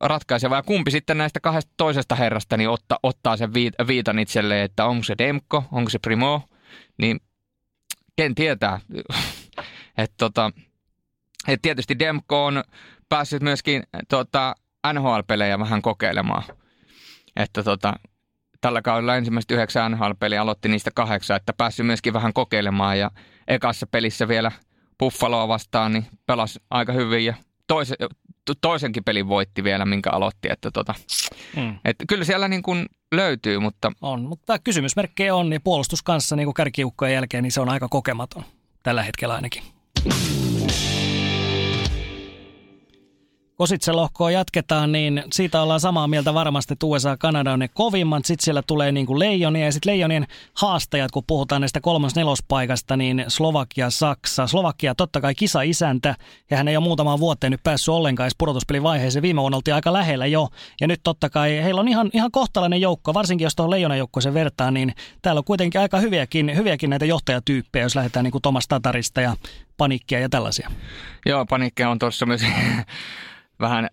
[0.00, 0.56] ratkaiseva.
[0.56, 3.54] Ja kumpi sitten näistä kahdesta toisesta herrasta niin ottaa, ottaa sen
[3.86, 6.42] viitan itselleen, että onko se Demko, onko se Primo,
[6.98, 7.20] niin
[8.16, 8.80] ken tietää.
[9.98, 10.50] että tota,
[11.48, 12.64] et tietysti Demko on
[13.08, 14.54] päässyt myöskin tota,
[14.92, 16.42] NHL-pelejä vähän kokeilemaan.
[17.36, 17.94] Että tota,
[18.60, 23.10] tällä kaudella ensimmäiset yhdeksän NHL-peliä aloitti niistä kahdeksan, että päässyt myöskin vähän kokeilemaan ja
[23.48, 24.52] ekassa pelissä vielä
[24.98, 27.34] Buffaloa vastaan, niin pelasi aika hyvin ja
[27.66, 27.96] toise,
[28.60, 30.48] toisenkin pelin voitti vielä, minkä aloitti.
[30.50, 30.94] Että tota,
[31.56, 31.78] mm.
[31.84, 33.92] että kyllä siellä niin kuin löytyy, mutta...
[34.00, 37.88] On, mutta kysymysmerkkejä on, niin puolustus kanssa niin kuin kärkiukkojen jälkeen, niin se on aika
[37.88, 38.44] kokematon
[38.82, 39.62] tällä hetkellä ainakin.
[43.56, 48.24] Kositse-lohkoa jatketaan, niin siitä ollaan samaa mieltä varmasti, että USA ja Kanada on ne kovimmat.
[48.24, 53.24] Sitten siellä tulee niin kuin leijonia ja sitten leijonien haastajat, kun puhutaan näistä kolmos-nelospaikasta, niin
[53.28, 54.46] Slovakia, Saksa.
[54.46, 56.14] Slovakia totta kai kisa-isäntä
[56.50, 59.22] ja hän ei ole muutamaan vuoteen nyt päässyt ollenkaan pudotuspelivaiheeseen.
[59.22, 60.48] Viime vuonna oltiin aika lähellä jo
[60.80, 64.34] ja nyt totta kai heillä on ihan, ihan kohtalainen joukko, varsinkin jos tuohon leijonan joukkoon
[64.34, 68.68] vertaa, niin täällä on kuitenkin aika hyviäkin, hyviäkin näitä johtajatyyppejä, jos lähdetään niin kuin Thomas
[68.68, 69.36] Tatarista ja
[69.76, 70.70] panikkia ja tällaisia.
[71.26, 72.42] Joo, panikkia on tuossa myös
[73.60, 73.88] vähän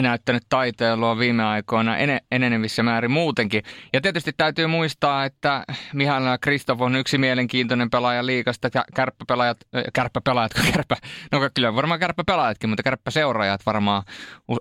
[0.00, 1.96] näyttänyt taiteilua viime aikoina
[2.30, 3.62] enenevissä määrin muutenkin.
[3.92, 8.70] Ja tietysti täytyy muistaa, että Mihail Kristoff on yksi mielenkiintoinen pelaaja liikasta.
[8.74, 10.96] Ja kärppäpelaajat, äh, kärppäpelaajat, kärppä,
[11.32, 14.02] no kyllä varmaan kärppäpelaajatkin, mutta kärppäseuraajat varmaan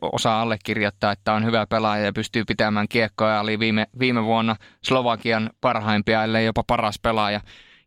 [0.01, 3.39] osaa allekirjoittaa, että on hyvä pelaaja ja pystyy pitämään kiekkoja.
[3.39, 7.41] Oli viime, viime vuonna Slovakian parhaimpia, ellei jopa paras pelaaja.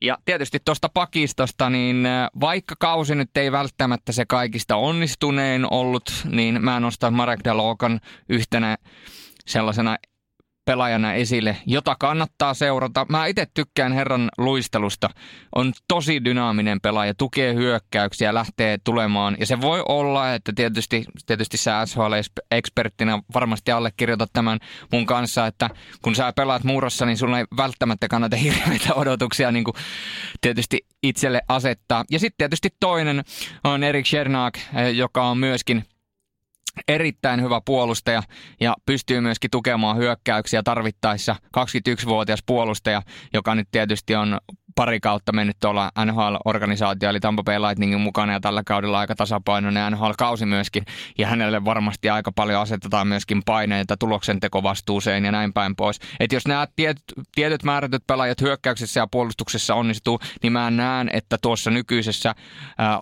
[0.05, 6.13] Ja tietysti tuosta pakistosta, niin äh, vaikka kausi nyt ei välttämättä se kaikista onnistuneen ollut,
[6.25, 8.79] niin mä nostan Marek Dalokan yhtenä
[9.47, 9.97] sellaisena
[10.65, 13.07] pelaajana esille, jota kannattaa seurata.
[13.09, 15.11] Mä itse tykkään herran luistelusta.
[15.55, 19.37] On tosi dynaaminen pelaaja, tukee hyökkäyksiä, lähtee tulemaan.
[19.41, 24.59] Ja se voi olla, että tietysti, tietysti sä SHL-eksperttinä varmasti allekirjoitat tämän
[24.93, 25.71] mun kanssa, että
[26.03, 29.75] kun sä pelaat muurossa, niin sulla ei välttämättä kannata hirveitä odotuksia niin kuin
[30.41, 32.05] tietysti itselle asettaa.
[32.11, 33.25] Ja sitten tietysti toinen
[33.65, 35.85] on Erik Schernak, eh, joka on myöskin
[36.89, 38.22] erittäin hyvä puolustaja
[38.61, 41.37] ja pystyy myöskin tukemaan hyökkäyksiä tarvittaessa.
[41.59, 43.03] 21-vuotias puolustaja,
[43.35, 44.39] joka nyt tietysti on
[44.75, 49.93] pari kautta mennyt tuolla NHL-organisaatio, eli Tampa Bay Lightningin mukana ja tällä kaudella aika tasapainoinen
[49.93, 50.85] NHL-kausi myöskin.
[51.18, 56.01] Ja hänelle varmasti aika paljon asetetaan myöskin paineita tuloksentekovastuuseen ja näin päin pois.
[56.20, 57.05] Et jos nämä tietyt,
[57.35, 62.35] tietyt määrätyt pelaajat hyökkäyksessä ja puolustuksessa onnistuu, niin mä näen, että tuossa nykyisessä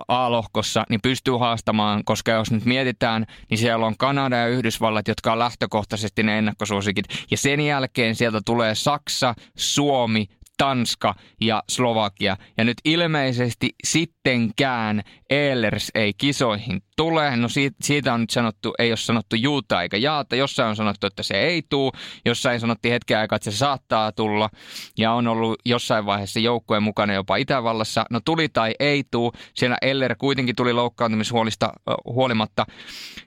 [0.08, 5.32] A-lohkossa niin pystyy haastamaan, koska jos nyt mietitään, niin siellä on Kanada ja Yhdysvallat, jotka
[5.32, 7.06] on lähtökohtaisesti ne ennakkosuosikit.
[7.30, 10.28] Ja sen jälkeen sieltä tulee Saksa, Suomi,
[10.62, 12.36] Tanska ja Slovakia.
[12.58, 17.36] Ja nyt ilmeisesti sittenkään Ehlers ei kisoihin tule.
[17.36, 20.36] No siitä, siitä on nyt sanottu, ei ole sanottu juuta eikä jaata.
[20.36, 21.92] Jossain on sanottu, että se ei tuu.
[22.24, 24.50] Jossain sanottiin hetken aikaa, että se saattaa tulla.
[24.98, 28.04] Ja on ollut jossain vaiheessa joukkueen mukana jopa Itävallassa.
[28.10, 29.32] No tuli tai ei tuu.
[29.54, 31.72] Siellä Eller kuitenkin tuli loukkaantumishuolista
[32.04, 32.66] huolimatta.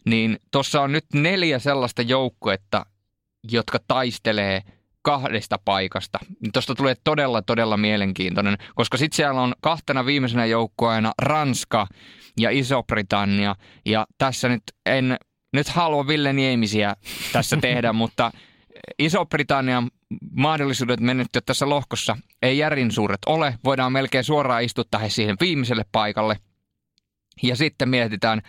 [0.05, 2.85] Niin tuossa on nyt neljä sellaista joukkuetta,
[3.51, 4.61] jotka taistelee–
[5.05, 6.19] kahdesta paikasta.
[6.53, 11.87] Tuosta tulee todella, todella mielenkiintoinen, koska sitten siellä on kahtena viimeisenä joukkueena Ranska
[12.39, 13.55] ja Iso-Britannia.
[13.85, 15.17] Ja tässä nyt en
[15.53, 16.95] nyt halua Ville Niemisiä
[17.33, 18.31] tässä tehdä, mutta
[18.99, 19.89] Iso-Britannian
[20.31, 23.59] mahdollisuudet menettyä tässä lohkossa ei järin suuret ole.
[23.63, 26.37] Voidaan melkein suoraan istuttaa he siihen viimeiselle paikalle.
[27.43, 28.41] Ja sitten mietitään,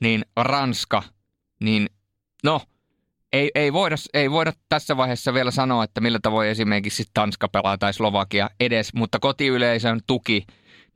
[0.00, 1.02] niin Ranska,
[1.60, 1.88] niin
[2.44, 2.60] no,
[3.34, 7.78] ei, ei, voida, ei voida tässä vaiheessa vielä sanoa, että millä tavoin esimerkiksi Tanska pelaa
[7.78, 10.46] tai Slovakia edes, mutta kotiyleisön tuki,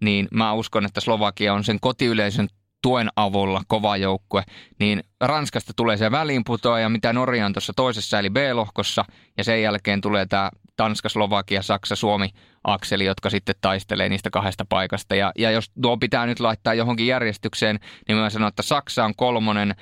[0.00, 2.48] niin mä uskon, että Slovakia on sen kotiyleisön
[2.82, 4.42] tuen avulla kova joukkue,
[4.80, 9.04] niin Ranskasta tulee se väliinputoaja, mitä Norja on tuossa toisessa eli B-lohkossa,
[9.36, 12.28] ja sen jälkeen tulee tämä Tanska, Slovakia, Saksa, Suomi
[12.64, 15.14] akseli, jotka sitten taistelee niistä kahdesta paikasta.
[15.14, 19.14] Ja, ja jos tuo pitää nyt laittaa johonkin järjestykseen, niin mä sanon, että Saksa on
[19.16, 19.74] kolmonen,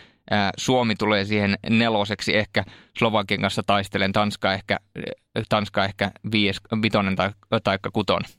[0.56, 2.64] Suomi tulee siihen neloseksi ehkä,
[2.98, 4.78] Slovakian kanssa taistelen, Tanska ehkä,
[5.48, 7.30] Tanska ehkä viies, vitonen tai,
[7.64, 8.30] tai kutonen.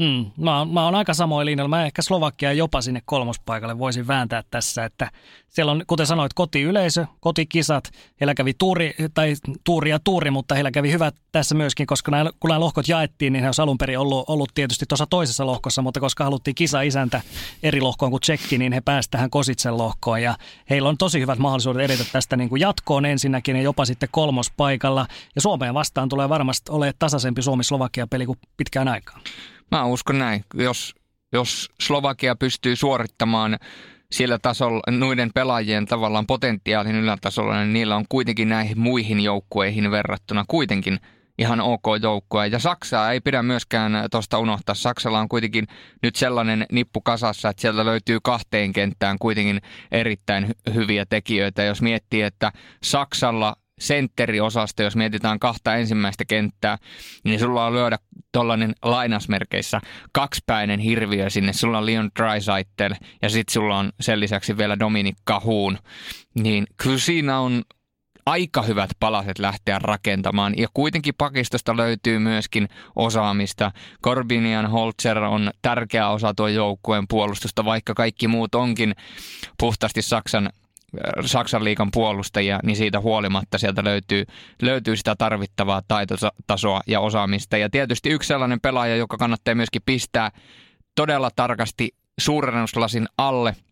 [0.00, 1.68] Mm, mä, oon, mä oon aika samoin linjalla.
[1.68, 5.10] Mä ehkä Slovakia jopa sinne kolmospaikalle voisin vääntää tässä, että
[5.48, 7.90] siellä on, kuten sanoit, kotiyleisö, kotikisat.
[8.20, 9.34] Heillä kävi tuuri, tai
[9.64, 13.32] tuuri ja tuuri, mutta heillä kävi hyvät tässä myöskin, koska nämä, kun nämä lohkot jaettiin,
[13.32, 17.20] niin he olisi alun perin ollut, ollut tietysti tuossa toisessa lohkossa, mutta koska haluttiin kisa-isäntä
[17.62, 20.22] eri lohkoon kuin tsekki, niin he pääsivät tähän Kositsen lohkoon.
[20.22, 20.36] Ja
[20.70, 25.06] heillä on tosi hyvät mahdollisuudet edetä tästä niin kuin jatkoon ensinnäkin ja jopa sitten kolmospaikalla.
[25.34, 29.20] Ja Suomeen vastaan tulee varmasti olemaan tasaisempi Suomi-Slovakia-peli kuin pitkään aikaan.
[29.70, 30.44] Mä uskon näin.
[30.54, 30.94] Jos,
[31.32, 33.58] jos Slovakia pystyy suorittamaan
[34.12, 40.44] sillä tasolla, noiden pelaajien tavallaan potentiaalin ylätasolla, niin niillä on kuitenkin näihin muihin joukkueihin verrattuna
[40.48, 40.98] kuitenkin
[41.38, 42.46] ihan ok joukkue.
[42.46, 44.74] Ja Saksaa ei pidä myöskään tuosta unohtaa.
[44.74, 45.66] Saksalla on kuitenkin
[46.02, 49.60] nyt sellainen nippu kasassa, että sieltä löytyy kahteen kenttään kuitenkin
[49.92, 51.62] erittäin hyviä tekijöitä.
[51.62, 52.52] Jos miettii, että
[52.82, 56.78] Saksalla sentteriosasto, jos mietitään kahta ensimmäistä kenttää,
[57.24, 57.98] niin sulla on lyödä
[58.32, 59.80] tuollainen lainasmerkeissä
[60.12, 61.52] kaksipäinen hirviö sinne.
[61.52, 65.78] Sulla on Leon Drysaitel ja sitten sulla on sen lisäksi vielä Dominic Cahoon.
[66.34, 67.62] Niin kyllä siinä on
[68.26, 70.58] aika hyvät palaset lähteä rakentamaan.
[70.58, 73.72] Ja kuitenkin pakistosta löytyy myöskin osaamista.
[74.04, 78.94] Corbinian Holzer on tärkeä osa tuon joukkueen puolustusta, vaikka kaikki muut onkin
[79.58, 80.50] puhtaasti Saksan
[81.24, 84.24] Saksan liikan puolustajia, niin siitä huolimatta sieltä löytyy,
[84.62, 87.56] löytyy sitä tarvittavaa taitotasoa ja osaamista.
[87.56, 90.30] Ja tietysti yksi sellainen pelaaja, joka kannattaa myöskin pistää
[90.94, 93.56] todella tarkasti suurennuslasin alle–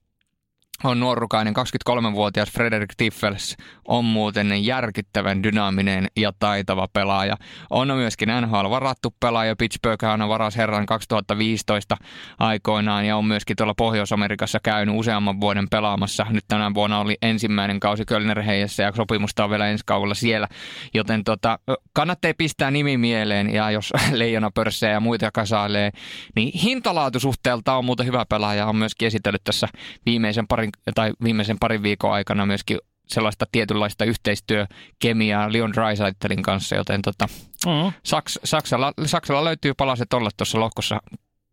[0.85, 3.57] on nuorukainen 23-vuotias Frederik Tiffels
[3.89, 7.37] on muuten järkyttävän dynaaminen ja taitava pelaaja.
[7.71, 11.97] On myöskin NHL varattu pelaaja, Pittsburgh on varas herran 2015
[12.39, 16.27] aikoinaan ja on myöskin tuolla Pohjois-Amerikassa käynyt useamman vuoden pelaamassa.
[16.31, 18.39] Nyt tänä vuonna oli ensimmäinen kausi Kölner
[18.79, 20.49] ja sopimusta on vielä ensi kaudella siellä,
[20.95, 21.59] joten tota,
[21.93, 25.91] kannattaa pistää nimi mieleen ja jos leijona pörssejä ja muita kasailee,
[26.37, 29.69] niin hintalaatusuhteelta on muuten hyvä pelaaja, on myöskin esitellyt tässä
[30.07, 36.77] viimeisen parin parin, tai viimeisen parin viikon aikana myöskin sellaista tietynlaista yhteistyökemiaa Leon Dreisaitelin kanssa,
[36.77, 37.29] joten tota,
[37.67, 37.93] mm.
[38.03, 41.01] Saks, Saksalla, Saksalla löytyy palaset olla tuossa lohkossa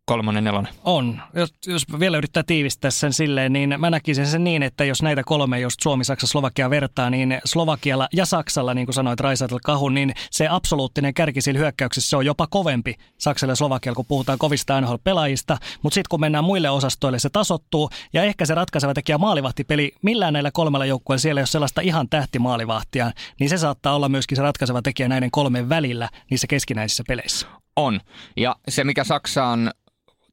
[0.08, 0.72] kolmonen, nelonen.
[0.84, 1.22] On.
[1.34, 5.22] Jos, jos vielä yrittää tiivistää sen silleen, niin mä näkisin sen niin, että jos näitä
[5.24, 9.94] kolme, jos Suomi, Saksa, Slovakia vertaa, niin Slovakialla ja Saksalla, niin kuin sanoit Raisatel Kahun,
[9.94, 14.38] niin se absoluuttinen kärki sillä hyökkäyksessä se on jopa kovempi Saksalla ja Slovakialla, kun puhutaan
[14.38, 15.58] kovista NHL-pelaajista.
[15.82, 20.32] Mutta sitten kun mennään muille osastoille, se tasottuu ja ehkä se ratkaiseva tekijä maalivahtipeli, millään
[20.32, 24.42] näillä kolmella joukkueella siellä ei ole sellaista ihan tähtimaalivahtia, niin se saattaa olla myöskin se
[24.42, 27.46] ratkaiseva tekijä näiden kolmen välillä niissä keskinäisissä peleissä.
[27.76, 28.00] On.
[28.36, 29.70] Ja se, mikä Saksaan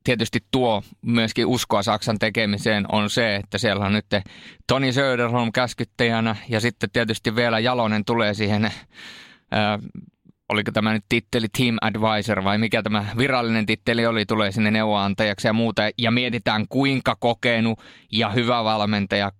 [0.06, 4.06] tietysti tuo myöskin uskoa Saksan tekemiseen on se, että siellä on nyt
[4.68, 8.72] Toni Söderholm käskyttäjänä ja sitten tietysti vielä Jalonen tulee siihen,
[9.52, 9.80] ää,
[10.50, 15.48] oliko tämä nyt titteli Team Advisor vai mikä tämä virallinen titteli oli, tulee sinne neuvoantajaksi
[15.48, 15.82] ja muuta.
[15.98, 17.80] Ja mietitään kuinka kokenut
[18.12, 19.32] ja hyvä valmentaja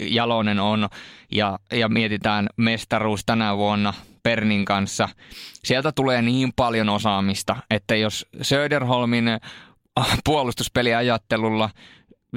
[0.00, 0.88] Jalonen on
[1.32, 3.94] ja, ja mietitään mestaruus tänä vuonna
[4.24, 5.08] Pernin kanssa.
[5.64, 9.24] Sieltä tulee niin paljon osaamista, että jos Söderholmin
[10.24, 11.70] puolustuspeliajattelulla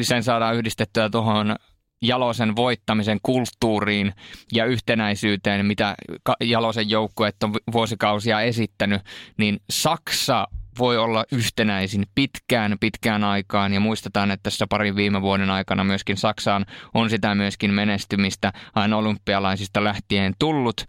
[0.01, 1.55] sen saadaan yhdistettyä tuohon
[2.01, 4.13] Jalosen voittamisen kulttuuriin
[4.53, 5.95] ja yhtenäisyyteen, mitä
[6.41, 9.01] Jalosen joukkueet on vuosikausia esittänyt,
[9.37, 10.47] niin Saksa
[10.79, 13.73] voi olla yhtenäisin pitkään, pitkään aikaan.
[13.73, 18.97] Ja muistetaan, että tässä parin viime vuoden aikana myöskin Saksaan on sitä myöskin menestymistä aina
[18.97, 20.81] olympialaisista lähtien tullut.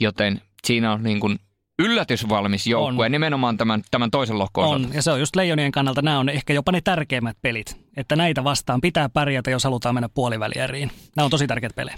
[0.00, 1.38] Joten siinä on niin kuin
[1.78, 3.12] yllätysvalmis joukkue on.
[3.12, 6.52] nimenomaan tämän, tämän toisen lohkon On, ja se on just Leijonien kannalta, nämä on ehkä
[6.52, 7.76] jopa ne tärkeimmät pelit.
[7.96, 10.90] Että näitä vastaan pitää pärjätä, jos halutaan mennä puolivälieriin.
[11.16, 11.96] Nämä on tosi tärkeät pelejä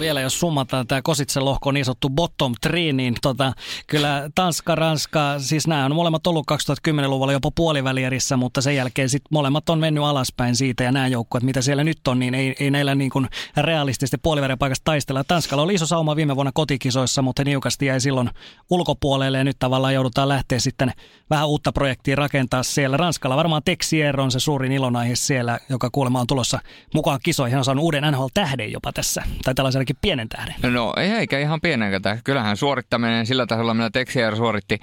[0.00, 3.52] vielä jos summataan tämä Kositsen lohko niin sanottu bottom three, niin tota,
[3.86, 9.22] kyllä Tanska, Ranska, siis nämä on molemmat ollut 2010-luvulla jopa puolivälierissä, mutta sen jälkeen sit
[9.30, 12.70] molemmat on mennyt alaspäin siitä ja nämä joukkueet, mitä siellä nyt on, niin ei, ei
[12.70, 15.24] näillä niin kuin realistisesti puolivälin paikasta taistella.
[15.24, 18.30] Tanskalla oli iso sauma viime vuonna kotikisoissa, mutta he niukasti jäi silloin
[18.70, 20.92] ulkopuolelle ja nyt tavallaan joudutaan lähteä sitten
[21.30, 22.96] vähän uutta projektia rakentaa siellä.
[22.96, 26.58] Ranskalla varmaan Texier on se suurin ilonaihe siellä, joka kuulemma on tulossa
[26.94, 27.52] mukaan kisoihin.
[27.52, 29.54] Hän on saanut uuden NHL-tähden jopa tässä, tai
[29.84, 30.74] tällaisenakin pienen tähden.
[30.74, 32.20] No ei eikä ihan pienenkään.
[32.24, 34.80] Kyllähän suorittaminen sillä tasolla, millä Texier suoritti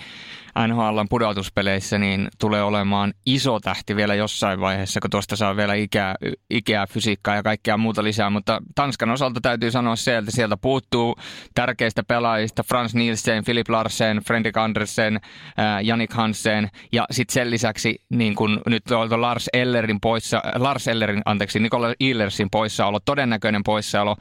[0.68, 6.16] NHLn pudotuspeleissä, niin tulee olemaan iso tähti vielä jossain vaiheessa, kun tuosta saa vielä ikää,
[6.50, 8.30] ikää fysiikkaa ja kaikkea muuta lisää.
[8.30, 11.16] Mutta Tanskan osalta täytyy sanoa se, että sieltä puuttuu
[11.56, 18.02] tärkeistä pelaajista Frans Nielsen, Philip Larsen, Fredrik Andersen, äh, Janik Hansen ja sitten sen lisäksi
[18.10, 24.16] niin kun nyt on Lars Ellerin poissa, Lars Ellerin, anteeksi, Nikola Illersin poissaolo, todennäköinen poissaolo.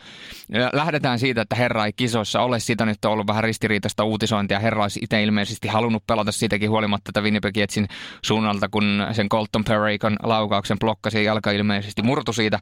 [0.72, 2.60] Lähdetään siitä, että herra ei kisoissa ole.
[2.60, 4.58] Siitä nyt on ollut vähän ristiriitaista uutisointia.
[4.58, 7.88] Herra olisi itse ilmeisesti halunnut pelata pelata siitäkin huolimatta tätä Winnipeg Jetsin
[8.22, 12.58] suunnalta, kun sen Colton Perreikon laukauksen blokkasi jalka ilmeisesti murtu siitä,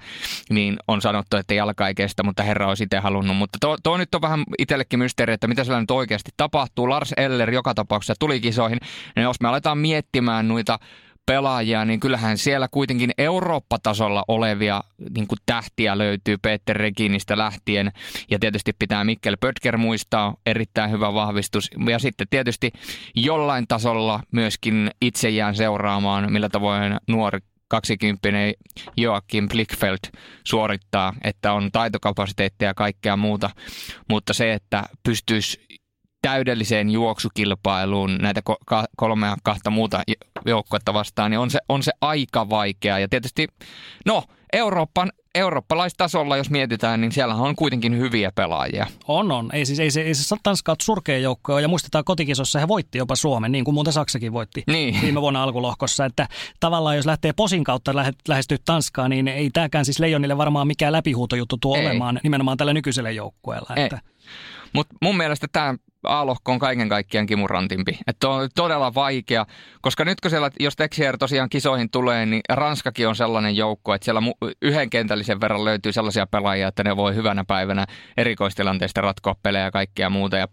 [0.51, 3.37] niin on sanottu, että jalka ei kestä, mutta herra on itse halunnut.
[3.37, 6.89] Mutta tuo, nyt on vähän itsellekin mysteeri, että mitä siellä nyt oikeasti tapahtuu.
[6.89, 8.79] Lars Eller joka tapauksessa tuli kisoihin,
[9.17, 10.79] ja jos me aletaan miettimään noita
[11.29, 14.81] pelaajia, niin kyllähän siellä kuitenkin Eurooppa-tasolla olevia
[15.15, 17.93] niin kuin tähtiä löytyy Peter Reginistä lähtien.
[18.31, 21.71] Ja tietysti pitää Mikkel Pötker muistaa, erittäin hyvä vahvistus.
[21.89, 22.73] Ja sitten tietysti
[23.15, 28.29] jollain tasolla myöskin itse jään seuraamaan, millä tavoin nuori 20
[28.97, 29.99] Joakim Blickfeld
[30.45, 33.51] suorittaa, että on taitokapasiteettia ja kaikkea muuta,
[34.11, 35.78] mutta se, että pystyisi
[36.23, 38.43] täydelliseen juoksukilpailuun näitä
[38.97, 40.03] kolmea kahta muuta
[40.47, 42.99] joukkuetta vastaan, niin on se, on se aika vaikea.
[42.99, 43.49] Ja tietysti,
[44.07, 48.87] no, Euroopan, eurooppalaistasolla, jos mietitään, niin siellä on kuitenkin hyviä pelaajia.
[49.09, 49.49] On, on.
[49.53, 53.17] Ei siis, ei se, ei se Tanska surkea joukko, ja muistetaan kotikisossa he voitti jopa
[53.17, 54.99] Suomen, niin kuin muuten Saksakin voitti niin.
[55.03, 56.05] viime vuonna alkulohkossa.
[56.05, 56.29] Että
[56.61, 57.95] tavallaan jos lähtee posin kautta
[58.29, 61.87] lähestyä Tanskaa, niin ei tämäkään siis Leijonille varmaan mikään läpihuutojuttu tuo ei.
[61.87, 63.75] olemaan nimenomaan tällä nykyisellä joukkueella.
[63.77, 64.01] Että...
[64.73, 67.99] Mutta mun mielestä tämä A-lohko on kaiken kaikkiaan kimurantimpi.
[68.07, 69.47] Että on todella vaikea,
[69.81, 74.05] koska nyt kun siellä, jos Texier tosiaan kisoihin tulee, niin Ranskakin on sellainen joukko, että
[74.05, 74.23] siellä
[74.63, 77.87] yhden kentällisen verran löytyy sellaisia pelaajia, että ne voi hyvänä päivänä
[78.17, 80.37] erikoistilanteista ratkoa pelejä ja kaikkea muuta.
[80.37, 80.47] Ja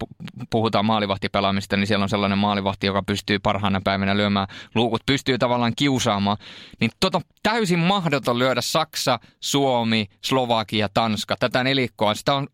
[0.50, 5.72] puhutaan maalivahtipelaamista, niin siellä on sellainen maalivahti, joka pystyy parhaana päivänä lyömään luukut, pystyy tavallaan
[5.76, 6.36] kiusaamaan.
[6.80, 7.20] Niin tota
[7.50, 11.36] täysin mahdoton lyödä Saksa, Suomi, Slovakia, Tanska.
[11.36, 12.46] Tätä nelikkoa, sitä on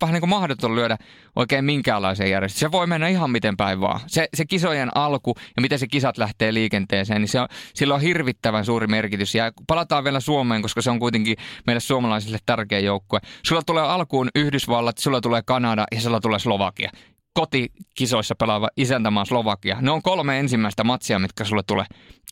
[0.00, 0.96] vähän niin kuin mahdoton lyödä
[1.36, 2.72] oikein minkäänlaiseen järjestelmään.
[2.72, 4.00] Se voi mennä ihan miten päin vaan.
[4.06, 8.00] Se, se kisojen alku ja miten se kisat lähtee liikenteeseen, niin se on, sillä on
[8.00, 9.34] hirvittävän suuri merkitys.
[9.34, 13.20] Ja palataan vielä Suomeen, koska se on kuitenkin meille suomalaisille tärkeä joukkue.
[13.46, 16.90] Sulla tulee alkuun Yhdysvallat, sulla tulee Kanada ja sulla tulee Slovakia
[17.34, 19.76] kotikisoissa pelaava isäntämaa Slovakia.
[19.80, 21.84] Ne on kolme ensimmäistä matsia, mitkä sulle tulee.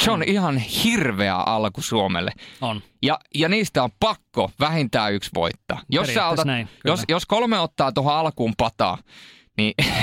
[0.02, 0.24] Se on mm.
[0.26, 2.32] ihan hirveä alku Suomelle.
[2.60, 2.82] On.
[3.02, 5.80] Ja, ja niistä on pakko vähintään yksi voittaa.
[5.88, 8.98] Jos, sä otat, näin, jos, jos kolme ottaa tuohon alkuun pataa,
[9.56, 9.74] niin,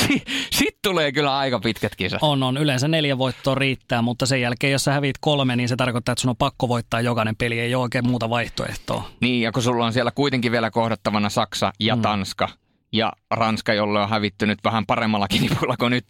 [0.00, 0.20] sitten
[0.52, 2.18] sit tulee kyllä aika pitkät kisat.
[2.22, 2.56] On, on.
[2.56, 6.22] Yleensä neljä voittoa riittää, mutta sen jälkeen, jos sä häviit kolme, niin se tarkoittaa, että
[6.22, 7.60] sun on pakko voittaa jokainen peli.
[7.60, 9.10] Ei ole oikein muuta vaihtoehtoa.
[9.20, 12.02] Niin, ja kun sulla on siellä kuitenkin vielä kohdattavana Saksa ja mm.
[12.02, 12.48] Tanska,
[12.92, 16.06] ja Ranska, jolle on hävittynyt vähän paremmallakin nipulla kuin nyt,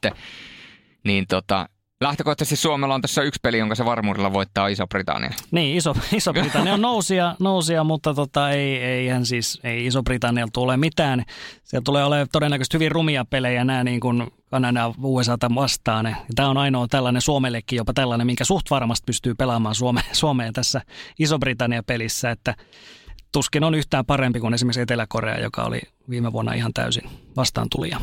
[1.04, 1.68] niin tota,
[2.00, 5.30] Lähtökohtaisesti Suomella on tässä yksi peli, jonka se varmuudella voittaa Iso-Britannia.
[5.50, 10.76] Niin, Iso, Iso-Britannia on nousia, nousia mutta tota, ei, ei, hän siis, ei Iso-Britannialta tule
[10.76, 11.24] mitään.
[11.64, 16.16] Siellä tulee olemaan todennäköisesti hyvin rumia pelejä nämä niin kuin Kanada USAta vastaan.
[16.34, 20.80] Tämä on ainoa tällainen Suomellekin jopa tällainen, minkä suht varmasti pystyy pelaamaan Suome, Suomeen tässä
[21.18, 22.54] Iso-Britannia-pelissä, että
[23.32, 25.80] tuskin on yhtään parempi kuin esimerkiksi Etelä-Korea, joka oli
[26.10, 28.00] viime vuonna ihan täysin vastaan tulija.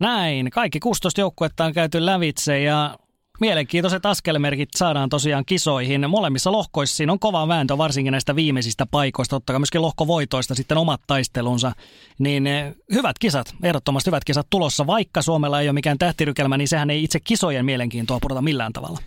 [0.00, 2.98] Näin, kaikki 16 joukkuetta on käyty lävitse ja
[3.40, 6.10] mielenkiintoiset askelmerkit saadaan tosiaan kisoihin.
[6.10, 11.00] Molemmissa lohkoissa siinä on kova vääntö, varsinkin näistä viimeisistä paikoista, ottakaa myöskin lohkovoitoista sitten omat
[11.06, 11.72] taistelunsa.
[12.18, 16.68] Niin eh, hyvät kisat, ehdottomasti hyvät kisat tulossa, vaikka Suomella ei ole mikään tähtirykelmä, niin
[16.68, 18.98] sehän ei itse kisojen mielenkiintoa pudota millään tavalla.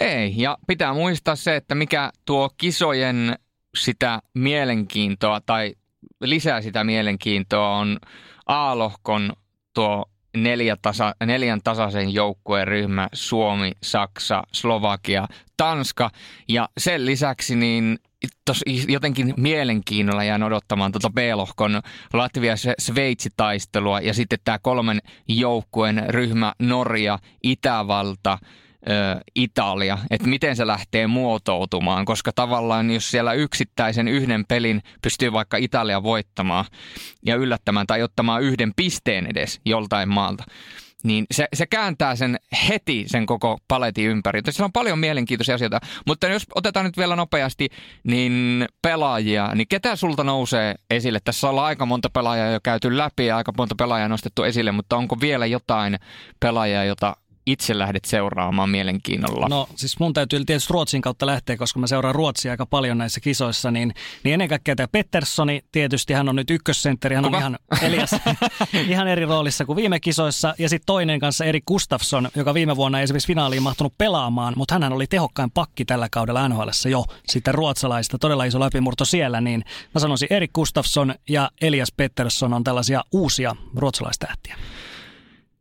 [0.00, 3.36] Ei, ja pitää muistaa se, että mikä tuo kisojen
[3.76, 5.74] sitä mielenkiintoa tai
[6.20, 7.98] lisää sitä mielenkiintoa on
[8.46, 9.32] A-lohkon
[9.74, 10.04] tuo
[10.36, 16.10] neljä tasa, neljän tasaisen joukkueen ryhmä Suomi, Saksa, Slovakia, Tanska.
[16.48, 17.98] Ja sen lisäksi niin
[18.88, 24.98] jotenkin mielenkiinnolla jään odottamaan tuota B-lohkon Latvia-Sveitsi-taistelua ja sitten tämä kolmen
[25.28, 28.38] joukkueen ryhmä Norja, Itävalta–
[29.34, 35.56] Italia, että miten se lähtee muotoutumaan, koska tavallaan jos siellä yksittäisen yhden pelin pystyy vaikka
[35.56, 36.64] Italia voittamaan
[37.26, 40.44] ja yllättämään tai ottamaan yhden pisteen edes joltain maalta,
[41.04, 42.36] niin se, se kääntää sen
[42.68, 44.42] heti sen koko paletin ympäri.
[44.42, 47.68] Tässä on paljon mielenkiintoisia asioita, mutta jos otetaan nyt vielä nopeasti,
[48.04, 51.18] niin pelaajia, niin ketä sulta nousee esille?
[51.24, 54.96] Tässä on aika monta pelaajaa jo käyty läpi ja aika monta pelaajaa nostettu esille, mutta
[54.96, 55.98] onko vielä jotain
[56.40, 57.16] pelaajaa, jota
[57.46, 59.48] itse lähdet seuraamaan mielenkiinnolla?
[59.48, 63.20] No siis mun täytyy tietysti Ruotsin kautta lähteä, koska mä seuraan Ruotsia aika paljon näissä
[63.20, 67.36] kisoissa, niin, niin ennen kaikkea tämä Petterssoni, tietysti hän on nyt ykkössentteri, hän Kuka?
[67.36, 68.10] on ihan, Elias,
[68.88, 72.98] ihan eri roolissa kuin viime kisoissa, ja sitten toinen kanssa Erik Gustafsson, joka viime vuonna
[72.98, 77.54] ei esimerkiksi finaaliin mahtunut pelaamaan, mutta hän oli tehokkain pakki tällä kaudella NHL jo sitten
[77.54, 79.64] ruotsalaista, todella iso läpimurto siellä, niin
[79.94, 84.56] mä sanoisin Erik Gustafsson ja Elias Pettersson on tällaisia uusia ruotsalaistähtiä.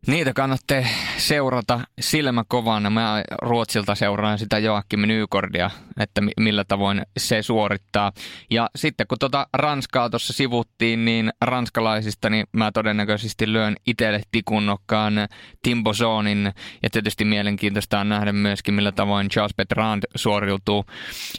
[0.07, 0.83] Niitä kannattaa
[1.17, 2.89] seurata silmä kovana.
[2.89, 8.11] Mä Ruotsilta seuraan sitä Joakim Nykordia, että millä tavoin se suorittaa.
[8.51, 15.13] Ja sitten kun tota Ranskaa tuossa sivuttiin, niin ranskalaisista niin mä todennäköisesti lyön itselle tikunnokkaan
[15.61, 16.53] Tim Bozonin.
[16.83, 20.85] Ja tietysti mielenkiintoista on nähdä myöskin, millä tavoin Charles Petrand suoriutuu.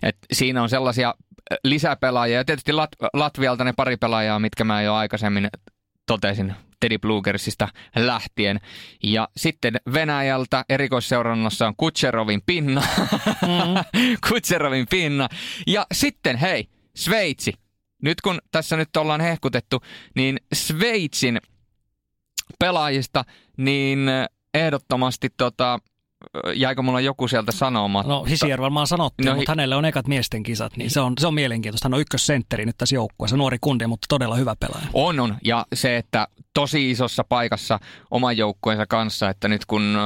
[0.03, 1.15] Et siinä on sellaisia
[1.65, 5.49] lisäpelaajia ja tietysti Lat- Latvialta ne pari pelaajaa, mitkä mä jo aikaisemmin
[6.07, 6.55] totesin
[6.85, 8.61] Teddy Bluegersista lähtien.
[9.03, 12.83] Ja sitten Venäjältä erikoisseurannassa on Kutserovin pinna.
[13.43, 14.03] Mm.
[14.29, 15.29] Kutserovin pinna.
[15.67, 17.53] Ja sitten hei, Sveitsi.
[18.03, 19.83] Nyt kun tässä nyt ollaan hehkutettu,
[20.15, 21.41] niin Sveitsin
[22.59, 23.25] pelaajista,
[23.57, 24.01] niin
[24.55, 25.79] ehdottomasti tota,
[26.55, 28.13] jäikö mulla joku sieltä sanomatta?
[28.13, 31.27] No Hisier varmaan sanottiin, no, mutta hänelle on ekat miesten kisat, niin se on, se
[31.27, 31.87] on mielenkiintoista.
[31.87, 34.87] Hän on ykkössentteri nyt tässä joukkueessa, nuori kundi, mutta todella hyvä pelaaja.
[34.93, 35.37] On, on.
[35.45, 39.97] Ja se, että tosi isossa paikassa oman joukkueensa kanssa, että nyt kun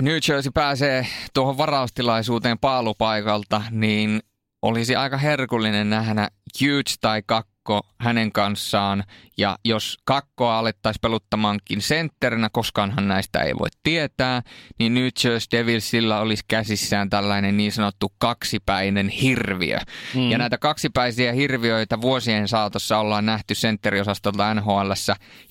[0.00, 4.20] New Jersey pääsee tuohon varaustilaisuuteen paalupaikalta, niin
[4.62, 6.28] olisi aika herkullinen nähdä
[6.60, 9.04] Huge tai Kakko kakko hänen kanssaan.
[9.38, 14.42] Ja jos kakkoa alettaisiin peluttamaankin sentterinä, koskaanhan näistä ei voi tietää,
[14.78, 19.78] niin New Jersey Devilsillä olisi käsissään tällainen niin sanottu kaksipäinen hirviö.
[20.14, 20.30] Mm.
[20.30, 24.92] Ja näitä kaksipäisiä hirviöitä vuosien saatossa ollaan nähty sentteriosastolta NHL,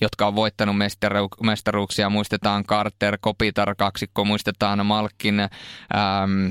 [0.00, 2.10] jotka on voittanut mestaru- mestaruuksia.
[2.10, 5.40] Muistetaan Carter, Kopitar kaksikko, muistetaan Malkin...
[5.40, 6.50] Ähm,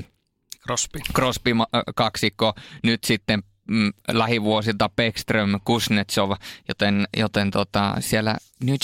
[0.68, 0.99] Crosby.
[1.15, 1.51] Crosby
[1.95, 2.53] kaksikko,
[2.84, 6.32] nyt sitten mm, lähivuosilta Beckström, Kuznetsov,
[6.68, 8.38] joten, joten tota, siellä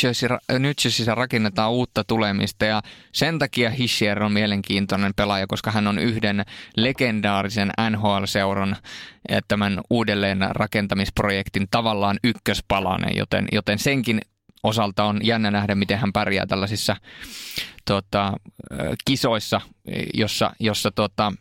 [0.04, 0.30] Jersey,
[0.60, 2.82] New Jerseyssä rakennetaan uutta tulemista ja
[3.12, 6.46] sen takia Hischier on mielenkiintoinen pelaaja, koska hän on yhden
[6.78, 8.76] legendaarisen NHL-seuran
[9.30, 14.22] eh, tämän uudelleen rakentamisprojektin tavallaan ykköspalanen, joten, joten senkin
[14.64, 16.96] osalta on jännä nähdä, miten hän pärjää tällaisissa
[17.86, 18.34] tota,
[18.72, 19.62] eh, kisoissa,
[20.14, 21.34] jossa, jossa tota,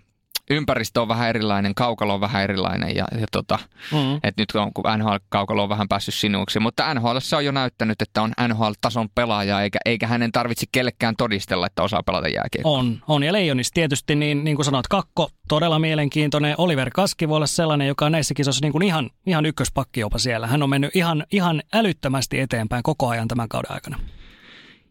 [0.53, 3.59] ympäristö on vähän erilainen, kaukalo on vähän erilainen ja, ja tota,
[3.92, 4.20] mm.
[4.22, 8.22] et nyt on, kun NHL-kaukalo on vähän päässyt sinuksi, mutta NHL on jo näyttänyt, että
[8.22, 12.78] on NHL-tason pelaaja eikä, eikä hänen tarvitse kellekään todistella, että osaa pelata jääkiekkoa.
[12.78, 16.55] On, on ja Leijonis tietysti, niin, niin kuin sanoit, kakko todella mielenkiintoinen.
[16.59, 20.18] Oliver Kaski voi olla sellainen, joka on näissä kisoissa niin kuin ihan, ihan ykköspakki jopa
[20.18, 20.46] siellä.
[20.46, 23.98] Hän on mennyt ihan, ihan älyttömästi eteenpäin koko ajan tämän kauden aikana.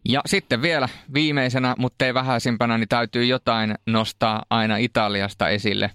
[0.08, 5.90] Ja sitten vielä viimeisenä, mutta ei vähäisimpänä, niin täytyy jotain nostaa aina Italiasta esille.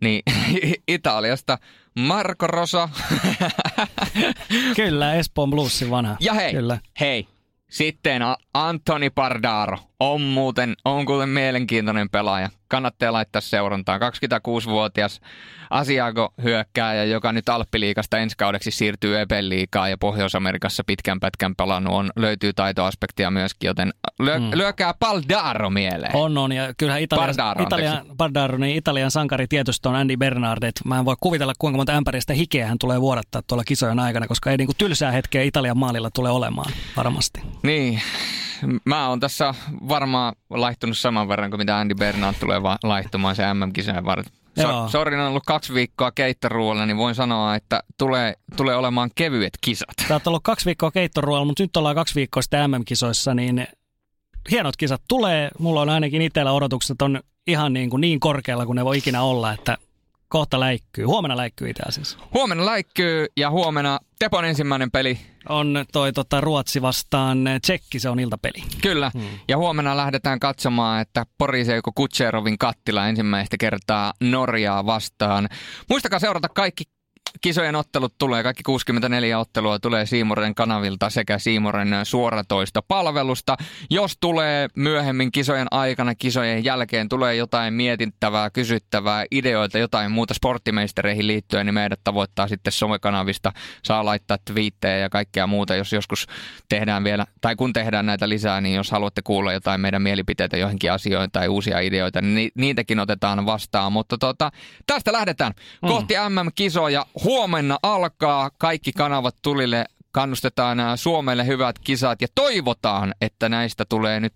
[0.00, 0.22] Niin
[0.88, 1.58] Italiasta
[1.98, 2.88] Marco Rosa.
[4.76, 6.16] Kyllä, Espoon Bluesin vanha.
[6.20, 6.78] Ja hei, Kyllä.
[7.00, 7.28] hei,
[7.70, 8.22] sitten
[8.54, 12.50] Antoni Pardaro on muuten, on kuuten mielenkiintoinen pelaaja.
[12.68, 14.00] Kannattaa laittaa seurantaan.
[14.00, 15.20] 26-vuotias
[15.70, 22.10] Asiago hyökkääjä, joka nyt Alppiliikasta ensi kaudeksi siirtyy Epeliikaan ja Pohjois-Amerikassa pitkän pätkän pelannut on.
[22.16, 24.50] Löytyy taitoaspektia myöskin, joten lyö, mm.
[24.54, 26.16] lyökää Paldaro mieleen.
[26.16, 26.52] On, on.
[26.52, 30.80] Ja kyllähän Italian, Pardaro, Italian, Pardaro, niin Italian sankari tietysti on Andy Bernardet.
[30.84, 34.50] Mä en voi kuvitella, kuinka monta ämpäristä hikeä hän tulee vuodattaa tuolla kisojen aikana, koska
[34.50, 37.40] ei niinku tylsää hetkeä Italian maalilla tule olemaan varmasti.
[37.62, 38.02] Niin,
[38.84, 39.54] mä oon tässä
[39.88, 44.32] varmaan laihtunut saman verran kuin mitä Andy Bernard tulee va- laihtumaan se MM-kisojen varten.
[44.62, 49.52] So, Sorin on ollut kaksi viikkoa keittoruoalla, niin voin sanoa, että tulee, tulee olemaan kevyet
[49.60, 49.94] kisat.
[50.08, 53.66] Sä oot ollut kaksi viikkoa keittoruoalla, mutta nyt ollaan kaksi viikkoa sitten MM-kisoissa, niin
[54.50, 55.50] hienot kisat tulee.
[55.58, 59.22] Mulla on ainakin itsellä odotukset on ihan niin, kuin niin korkealla kuin ne voi ikinä
[59.22, 59.78] olla, että
[60.28, 61.04] kohta läikkyy.
[61.04, 62.18] Huomenna läikkyy itse asiassa.
[62.34, 65.18] Huomenna läikkyy ja huomenna Tepon ensimmäinen peli.
[65.48, 68.64] On toi tota, Ruotsi vastaan Tsekki, se on iltapeli.
[68.82, 69.26] Kyllä, hmm.
[69.48, 75.48] ja huomenna lähdetään katsomaan, että Poriseiko Kutserovin kattila ensimmäistä kertaa Norjaa vastaan.
[75.88, 76.84] Muistakaa seurata kaikki
[77.40, 83.56] kisojen ottelut tulee, kaikki 64 ottelua tulee Siimoren kanavilta sekä Siimoren suoratoista palvelusta.
[83.90, 91.26] Jos tulee myöhemmin kisojen aikana, kisojen jälkeen tulee jotain mietittävää, kysyttävää, ideoita, jotain muuta sporttimeistereihin
[91.26, 93.52] liittyen, niin meidät tavoittaa sitten somekanavista.
[93.82, 96.26] Saa laittaa twiittejä ja kaikkea muuta, jos joskus
[96.68, 100.92] tehdään vielä, tai kun tehdään näitä lisää, niin jos haluatte kuulla jotain meidän mielipiteitä johonkin
[100.92, 103.92] asioihin tai uusia ideoita, niin niitäkin otetaan vastaan.
[103.92, 104.50] Mutta tota,
[104.86, 105.88] tästä lähdetään mm.
[105.88, 107.06] kohti MM-kisoja.
[107.26, 114.34] Huomenna alkaa kaikki kanavat tulille kannustetaan Suomelle hyvät kisat ja toivotaan, että näistä tulee nyt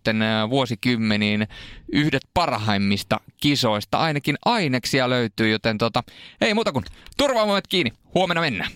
[0.51, 1.49] vuosikymmeniin
[1.93, 3.99] yhdet parhaimmista kisoista.
[3.99, 6.03] Ainakin aineksia löytyy, joten tota,
[6.41, 6.85] ei muuta kuin
[7.17, 7.93] turvaamoet kiinni.
[8.15, 8.71] Huomenna mennään.